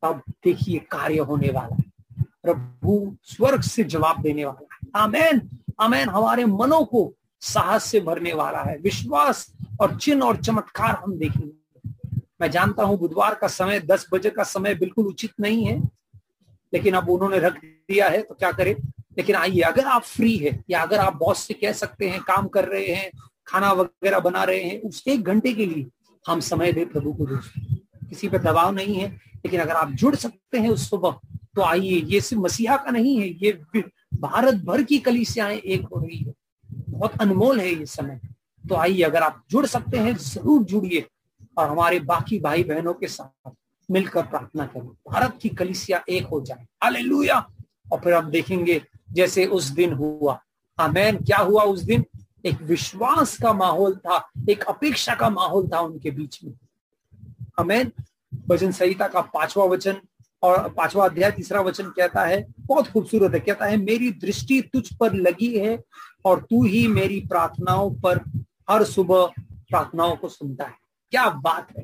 [0.02, 1.94] तब देखिए कार्य होने वाला है।
[2.44, 8.34] प्रभु स्वर्ग से जवाब देने वाला है। आमेन। आमेन, हमारे मनों को साहस से भरने
[8.34, 9.48] वाला है। विश्वास
[9.82, 11.90] और चिन्ह और चमत्कार हम देखेंगे।
[12.42, 15.82] मैं जानता हूँ बुधवार का समय, दस बजे का समय बिल्कुल उचित नहीं है,
[16.74, 18.76] लेकिन अब उन्होंने रख दिया है तो क्या करें?
[19.18, 22.48] लेकिन आइए, अगर आप फ्री है, या अगर आप बॉस से कह सकते हैं, काम
[22.48, 23.12] कर रहे हैं,
[23.48, 25.86] खाना वगैरह बना रहे हैं, उस एक घंटे के लिए
[26.26, 30.16] हम समय दे प्रभु को दोस्तों किसी पर दबाव नहीं है, लेकिन अगर आप जुड़
[30.16, 31.20] सकते हैं उस सुबह
[31.56, 33.84] तो आइए, ये सिर्फ़ मसीहा का नहीं है, ये
[34.20, 36.34] भारत भर की कलिसियाएँ एक हो रही है।
[36.90, 38.20] बहुत अनमोल है ये समय।
[38.70, 41.06] तो आइए, अगर आप जुड़ सकते हैं, ज़रूर जुड़िए
[41.58, 43.52] और हमारे बाकी भाई बहनों के साथ
[43.92, 47.50] मिलकर प्रार्थना करें। भारत की कलिसिया एक हो जाए। हालेलुया!
[47.94, 50.42] और फिर आप देखेंगे, जैसे उस दिन हुआ।
[50.80, 52.06] आमेन। क्या हुआ उस दिन?
[52.46, 56.54] एक विश्वास का माहौल था, एक अपेक्षा का माहौल था उनके बीच में।
[57.60, 57.92] अमेन
[58.48, 59.98] भजन संहिता का पांचवा वचन
[60.44, 64.88] और पांचवा अध्याय तीसरा वचन कहता है, बहुत खूबसूरत है, कहता है, मेरी दृष्टि तुझ
[64.94, 65.78] पर लगी है
[66.26, 68.20] और तू ही मेरी प्रार्थनाओं पर
[68.70, 69.26] हर सुबह
[69.70, 70.76] प्रार्थनाओं को सुनता है।
[71.12, 71.84] क्या बात है।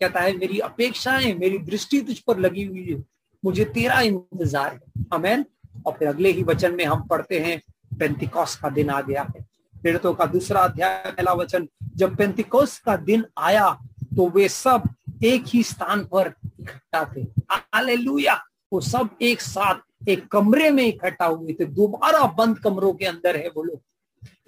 [0.00, 3.02] कहता है, मेरी अपेक्षाएँ, मेरी दृष्टि तुझ पर लगी हुई है,
[3.42, 5.44] मुझे तेरा इंतज़ार है। अमेन
[5.86, 7.60] और फिर अगले ही वचन में हम पढ़ते हैं,
[7.98, 9.44] पेंतिकॉस का दिन आ गया है।
[9.76, 13.70] पीड़ितों का दूसरा अध्याय, पहला वचन, जब पेंतिकोस का दिन आया
[14.16, 14.88] तो वे सब
[15.24, 21.26] एक ही स्थान पर इकट्ठा थे। हालेलुया। वो सब एक साथ, एक कमरे में इकट्ठा
[21.26, 23.82] हुए थे। दोबारा बंद कमरों के अंदर है वो लोग।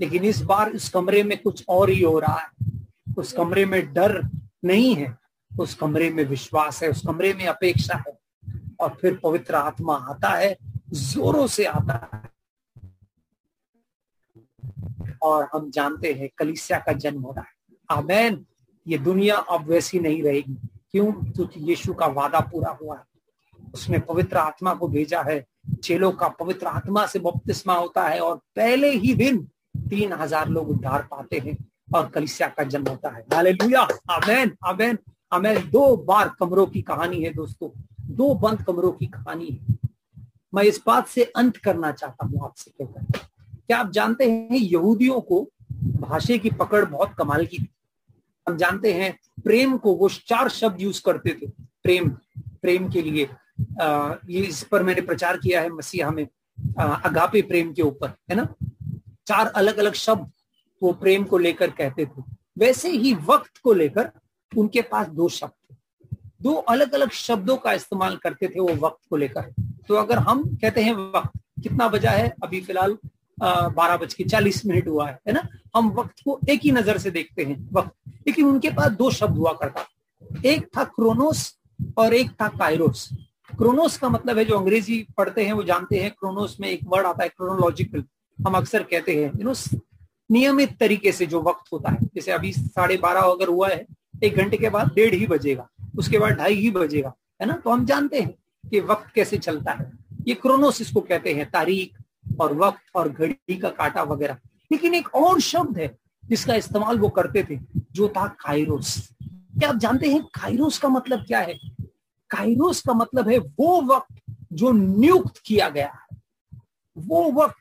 [0.00, 2.50] लेकिन इस बार उस कमरे में कुछ और ही हो रहा है।
[3.18, 4.22] उस कमरे में डर
[4.64, 5.18] नहीं है।
[5.58, 8.18] उस कमरे में विश्वास है। उस कमरे में अपेक्षा है।
[8.80, 10.56] और फिर पवित्र आत्मा आता है।
[10.88, 12.32] जोरों से आता है।
[15.22, 18.46] और हम जानते हैं कलिसिया का जन्म हो रहा है। आमेन।
[18.86, 20.56] ये दुनिया अब वैसी नहीं रहेगी।
[20.90, 21.12] क्यों?
[21.12, 23.04] क्योंकि यीशु का वादा पूरा हुआ है।
[23.74, 25.44] उसने पवित्र आत्मा को भेजा है।
[25.84, 29.38] चेलों का पवित्र आत्मा से बपतिस्मा होता है और पहले ही दिन
[29.90, 31.56] तीन हज़ार लोग उद्धार पाते हैं
[31.94, 34.98] और कलिसिया का जन्म होता है। हालेलुया। आमेन।
[35.32, 37.68] आमेन। दो बार कमरों की कहानी है दोस्तों।
[38.14, 39.76] दो बंद कमरों की कहानी है।
[40.54, 43.18] मैं इस बात से अंत करना चाहता हूँ आपसे कहकर।
[43.66, 45.48] क्या आप जानते हैं यहूदियों को
[46.00, 47.68] भाषा की पकड़ बहुत कमाल की थी?
[48.46, 51.46] हम जानते हैं प्रेम को वो चार शब्द यूज़ करते थे।
[51.82, 52.08] प्रेम
[52.62, 53.28] प्रेम के लिए
[53.80, 56.26] आ, ये इस पर मैंने प्रचार किया है मसीहा में
[56.78, 58.46] अगापे प्रेम के ऊपर है ना?
[59.26, 60.30] चार अलग अलग शब्द
[60.82, 62.22] वो प्रेम को लेकर कहते थे।
[62.58, 64.10] वैसे ही वक्त को लेकर
[64.52, 65.76] उनके पास दो शब्द थे।
[66.42, 69.52] दो अलग अलग शब्दों का इस्तेमाल करते थे वो वक्त को लेकर।
[69.88, 72.96] तो अगर हम कहते हैं वक्त कितना बजा है अभी फ़िलहाल?
[73.42, 75.46] बारह बज के चालीस मिनट हुआ है है ना?
[75.76, 77.92] हम वक्त को एक ही नज़र से देखते हैं, वक्त।
[78.26, 79.86] लेकिन उनके पास दो शब्द हुआ करता
[80.46, 81.58] एक था क्रोनोस
[81.98, 83.08] और एक था कायरोस
[83.58, 87.06] क्रोनोस का मतलब है जो अंग्रेज़ी पढ़ते हैं, वो जानते हैं, क्रोनोस में एक वर्ड
[87.06, 88.04] आता है, क्रोनोलॉजिकल,
[88.38, 89.54] हम अक्सर कहते हैं। यू नो,
[90.30, 93.86] नियमित तरीके से जो वक्त होता है, जैसे अभी साढ़े बारह अगर हुआ है,
[94.22, 95.68] एक घंटे के बाद डेढ़ ही बजेगा,
[95.98, 97.54] उसके बाद ढाई ही बजेगा, है ना?
[97.54, 98.34] तो हम जानते हैं
[98.70, 99.90] कि वक्त कैसे चलता है।
[100.28, 101.98] ये क्रोनोस इसको कहते हैं, तारीख
[102.40, 104.36] और वक्त और घड़ी का काटा वगैरह।
[104.72, 107.58] लेकिन एक और शब्द है जिसका इस्तेमाल वो करते थे,
[107.92, 109.08] जो था कायरोस
[109.58, 111.54] क्या आप जानते हैं कायरोस का मतलब क्या है?
[112.30, 116.16] कायरोस का मतलब है वो वक्त जो नियुक्त किया गया है।
[116.98, 117.56] वो वक्त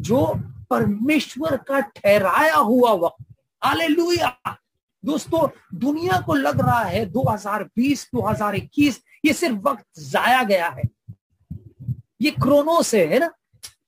[0.00, 0.34] जो
[0.70, 3.24] परमेश्वर का ठहराया हुआ वक्त
[3.62, 3.88] आले
[5.04, 5.48] दोस्तों,
[5.78, 10.82] दुनिया को लग रहा है 2020 2021 ये सिर्फ़ वक्त जाया गया है।
[12.20, 13.30] ये क्रोनोस है ना?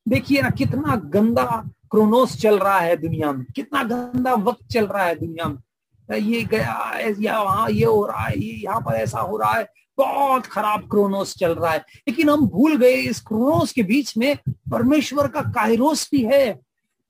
[0.09, 1.45] देखिए ना, कितना गंदा
[1.91, 6.43] क्रोनोस चल रहा है दुनिया में, कितना गंदा वक्त चल रहा है दुनिया में। ये
[6.43, 10.47] गया या वहाँ, ये हो रहा है, ये यहाँ पर ऐसा हो रहा है, बहुत
[10.47, 14.37] खराब क्रोनोस चल रहा है। लेकिन हम भूल गए, इस क्रोनोस के बीच में
[14.73, 16.61] परमेश्वर का कायरोस भी है।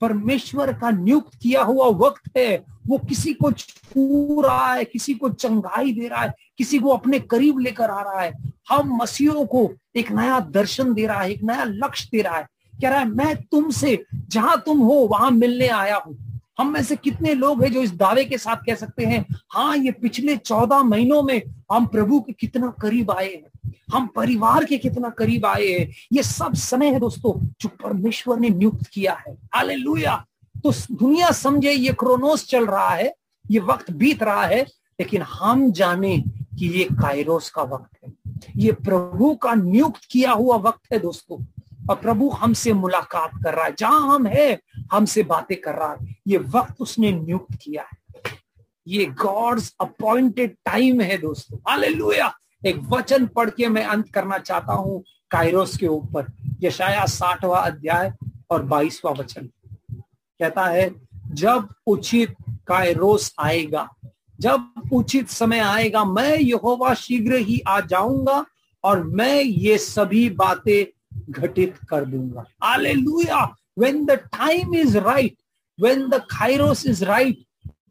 [0.01, 5.29] परमेश्वर का नियुक्त किया हुआ वक्त है। वो किसी को छू रहा है, किसी को
[5.29, 8.33] चंगाई दे रहा है, किसी को अपने करीब लेकर आ रहा है।
[8.69, 12.47] हम मसीहों को एक नया दर्शन दे रहा है, एक नया लक्ष्य दे रहा है।
[12.81, 16.17] कह रहा है, मैं तुमसे, जहाँ तुम हो, वहाँ मिलने आया हूँ।
[16.59, 19.77] हम में से कितने लोग हैं जो इस दावे के साथ कह सकते हैं हाँ
[19.77, 24.77] ये पिछले चौदह महीनों में हम प्रभु के कितना करीब आए हैं। हम परिवार के
[24.77, 29.33] कितना करीब आए हैं। ये सब समय है दोस्तों, जो परमेश्वर ने नियुक्त किया है।
[29.53, 29.75] हाले
[30.63, 33.13] तो दुनिया समझे, ये क्रोनोस चल रहा है,
[33.51, 34.61] ये वक्त बीत रहा है,
[34.99, 36.17] लेकिन हम जाने
[36.59, 38.13] कि ये कायरोस का वक्त है।
[38.57, 41.45] ये प्रभु का नियुक्त किया हुआ वक्त है दोस्तों।
[41.89, 44.59] और प्रभु हमसे मुलाकात कर रहा है। जहाँ हम है,
[44.91, 47.97] हमसे बातें कर रहा है। ये वक्त उसने नियुक्त किया है।
[48.87, 51.57] ये गॉड्स अपॉइंटेड टाइम है दोस्तों।
[52.65, 58.13] एक वचन पढ़ के मैं अंत करना चाहता हूँ कायरोस के ऊपर। यशाया साठवा अध्याय
[58.49, 59.49] और बाईसवा वचन।
[60.39, 60.91] कहता है,
[61.31, 62.35] जब उचित
[62.67, 63.89] कायरोस आएगा,
[64.39, 68.45] जब उचित समय आएगा, मैं यहोवा शीघ्र ही आ जाऊँगा
[68.83, 70.98] और मैं ये सभी बातें
[71.29, 73.49] घटित कर दूँगा Hallelujah.
[73.75, 75.37] When the time is right,
[75.79, 77.37] when the kairos is right,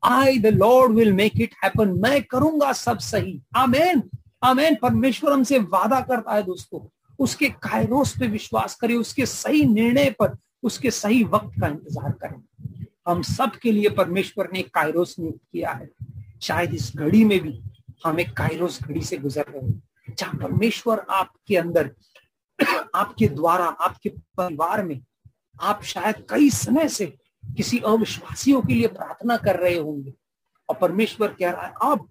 [0.03, 1.97] I, the Lord, will make it happen.
[2.03, 4.03] मैं करूँगा सब सही। आमेन
[4.45, 6.81] आमेन परमेश्वर हमसे वादा करता है दोस्तों।
[7.19, 12.43] उसके कायरोस पे विश्वास करें उसके सही निर्णय पर उसके सही वक्त का इंतज़ार करें।
[13.09, 15.89] हम सब के लिए परमेश्वर ने कायरोस नियुक्त किया है।
[16.43, 17.61] शायद इस घड़ी में भी
[18.07, 19.83] हम एक कायरोस घड़ी से गुजर रहे हैं।
[20.19, 21.91] जहाँ परमेश्वर आपके अंदर
[22.95, 25.01] आपके द्वारा आपके परिवार में
[25.63, 27.07] आप शायद कई समय से
[27.57, 30.15] किसी अविश्वासियों के लिए प्रार्थना कर रहे होंगे।
[30.69, 32.09] और परमेश्वर कह रहा है अब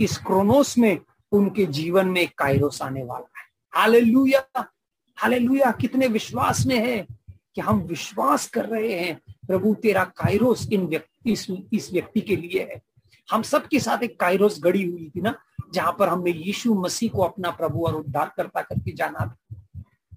[0.00, 0.98] इस क्रोनोस में
[1.32, 4.72] उनके जीवन में कायरोस आने वाला है। हालेलुया!
[5.16, 5.72] हालेलुया!
[5.72, 7.06] कितने विश्वास में है
[7.54, 12.36] कि हम विश्वास कर रहे हैं प्रभु तेरा कायरोस इन व्यक्ति इस, इस व्यक्ति के
[12.36, 12.82] लिए है।
[13.30, 15.34] हम सबके साथ एक कायरोस गड़ी हुई थी ना
[15.74, 19.36] जहाँ पर हमने यीशु मसीह को अपना प्रभु और उद्धार करता करके जाना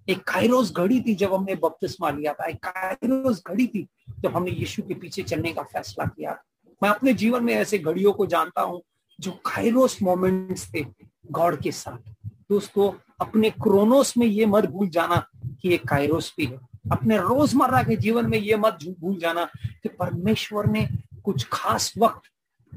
[0.10, 3.88] एक कायरोस घड़ी थी जब हमने बपतिस्मा लिया था, एक कायरोस घड़ी थी
[4.20, 6.38] जब हमने यीशु के पीछे चलने का फैसला किया
[6.84, 8.82] मैं अपने जीवन में ऐसे घड़ियों को जानता हूँ
[9.20, 10.86] जो कायरोस मोमेंट्स थे
[11.32, 12.92] गॉड के साथ। दोस्तों,
[13.22, 15.16] अपने क्रोनोस में ये मत भूल जाना
[15.62, 16.58] कि ये कायरोस भी है।
[16.92, 19.46] अपने रोज़मर्रा के जीवन में ये मत भूल जाना
[19.84, 20.88] कि परमेश्वर ने
[21.24, 22.30] कुछ खास वक्त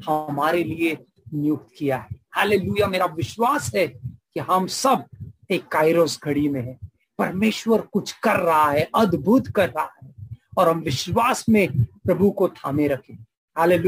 [0.09, 0.99] हमारे लिए
[1.35, 5.05] नियुक्त किया है। हालेलुया, मेरा विश्वास है कि हम सब
[5.51, 6.90] एक कायरोस घड़ी में है।
[7.21, 10.15] परमेश्वर कुछ कर रहा है, अद्भुत कर रहा है,
[10.59, 13.15] और हम विश्वास में प्रभु को थामे रखें।
[13.59, 13.79] हाले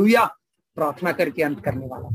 [0.76, 2.08] प्रार्थना करके अंत करने वाला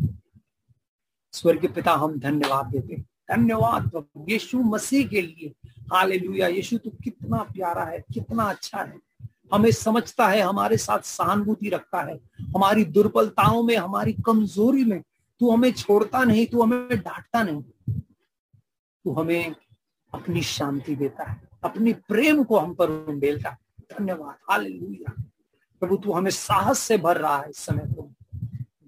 [1.33, 3.01] स्वर्ग पिता, हम धन्यवाद देते
[3.31, 5.53] धन्यवाद प्रभु, यीशु मसीह के लिए।
[5.93, 6.17] हाले
[6.55, 12.01] यीशु तो कितना प्यारा है, कितना अच्छा है। हमें समझता है, हमारे साथ सहानुभूति रखता
[12.01, 12.15] है।
[12.55, 15.01] हमारी दुर्बलताओं में, हमारी कमज़ोरी में,
[15.39, 17.63] तू हमें छोड़ता नहीं, तू हमें डांटता नहीं।
[19.03, 19.55] तू हमें
[20.13, 25.23] अपनी शांति देता है, अपनी प्रेम को हम पर उंडेलता है। धन्यवाद। हालेलुया।
[25.79, 28.11] प्रभु, तू हमें साहस से भर रहा है इस समय तो।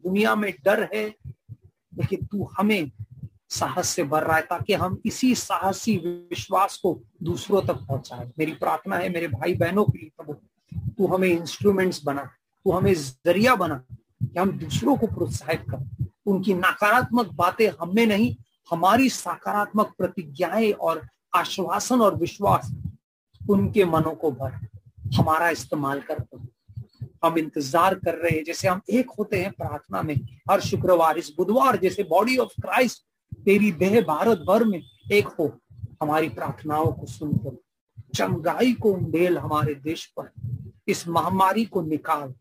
[0.03, 1.15] दुनिया में डर है,
[1.97, 2.91] लेकिन तू हमें
[3.49, 8.51] साहस से भर रहा है ताकि हम इसी साहसी विश्वास को दूसरों तक पहुँचाए। मेरी
[8.51, 10.33] प्रार्थना है, मेरे भाई बहनों के लिए प्रभु,
[10.89, 12.23] तू हमें इंस्ट्रूमेंट्स बना,
[12.65, 13.83] तू हमें ज़रिया बना
[14.23, 18.35] कि हम दूसरों को प्रोत्साहित कर। उनकी नकारात्मक बातें हमें नहीं
[18.71, 22.71] हमारी सकारात्मक प्रतिज्ञाएँ और आश्वासन और विश्वास
[23.41, 24.51] उनके मनों को भर,
[25.17, 26.25] हमारा इस्तेमाल कर
[27.23, 30.15] हम इंतज़ार कर रहे हैं, जैसे हम एक होते हैं प्रार्थना में,
[30.49, 33.03] हर शुक्रवार, इस बुधवार जैसे बॉडी ऑफ़ क्राइस्ट
[33.45, 35.51] तेरी देह भारत भर में एक हो,
[36.01, 37.57] हमारी प्रार्थनाओं को सुन प्रभु
[38.15, 40.31] चंगाई को उंडेल हमारे देश पर,
[40.87, 42.33] इस महामारी को निकाल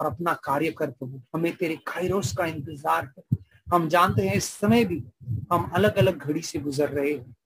[0.00, 3.38] और अपना कार्य कर प्रभु हमें तेरे खायरोस का इंतज़ार है
[3.72, 5.04] हम जानते हैं इस समय भी
[5.52, 7.36] हम अलग अलग घड़ी से गुजर रहे हैं।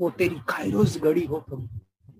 [0.00, 1.68] वो तेरी खायरोस घड़ी हो प्रभु,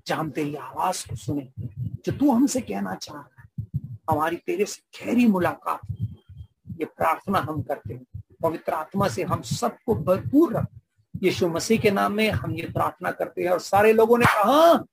[0.07, 3.79] जहाँ तेरी आवाज़ को सुने। जो तू हमसे कहना चाह रहा है,
[4.11, 5.81] हमारी तेरे से गहरी मुलाकात
[6.81, 10.67] ये प्रार्थना हम करते हैं। पवित्र आत्मा से हम सबको भरपूर रख।
[11.23, 14.85] यीशु मसीह के नाम में हम ये प्रार्थना करते हैं और सारे लोगों ने कहा,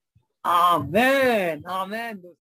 [0.45, 2.33] आमेन आमेन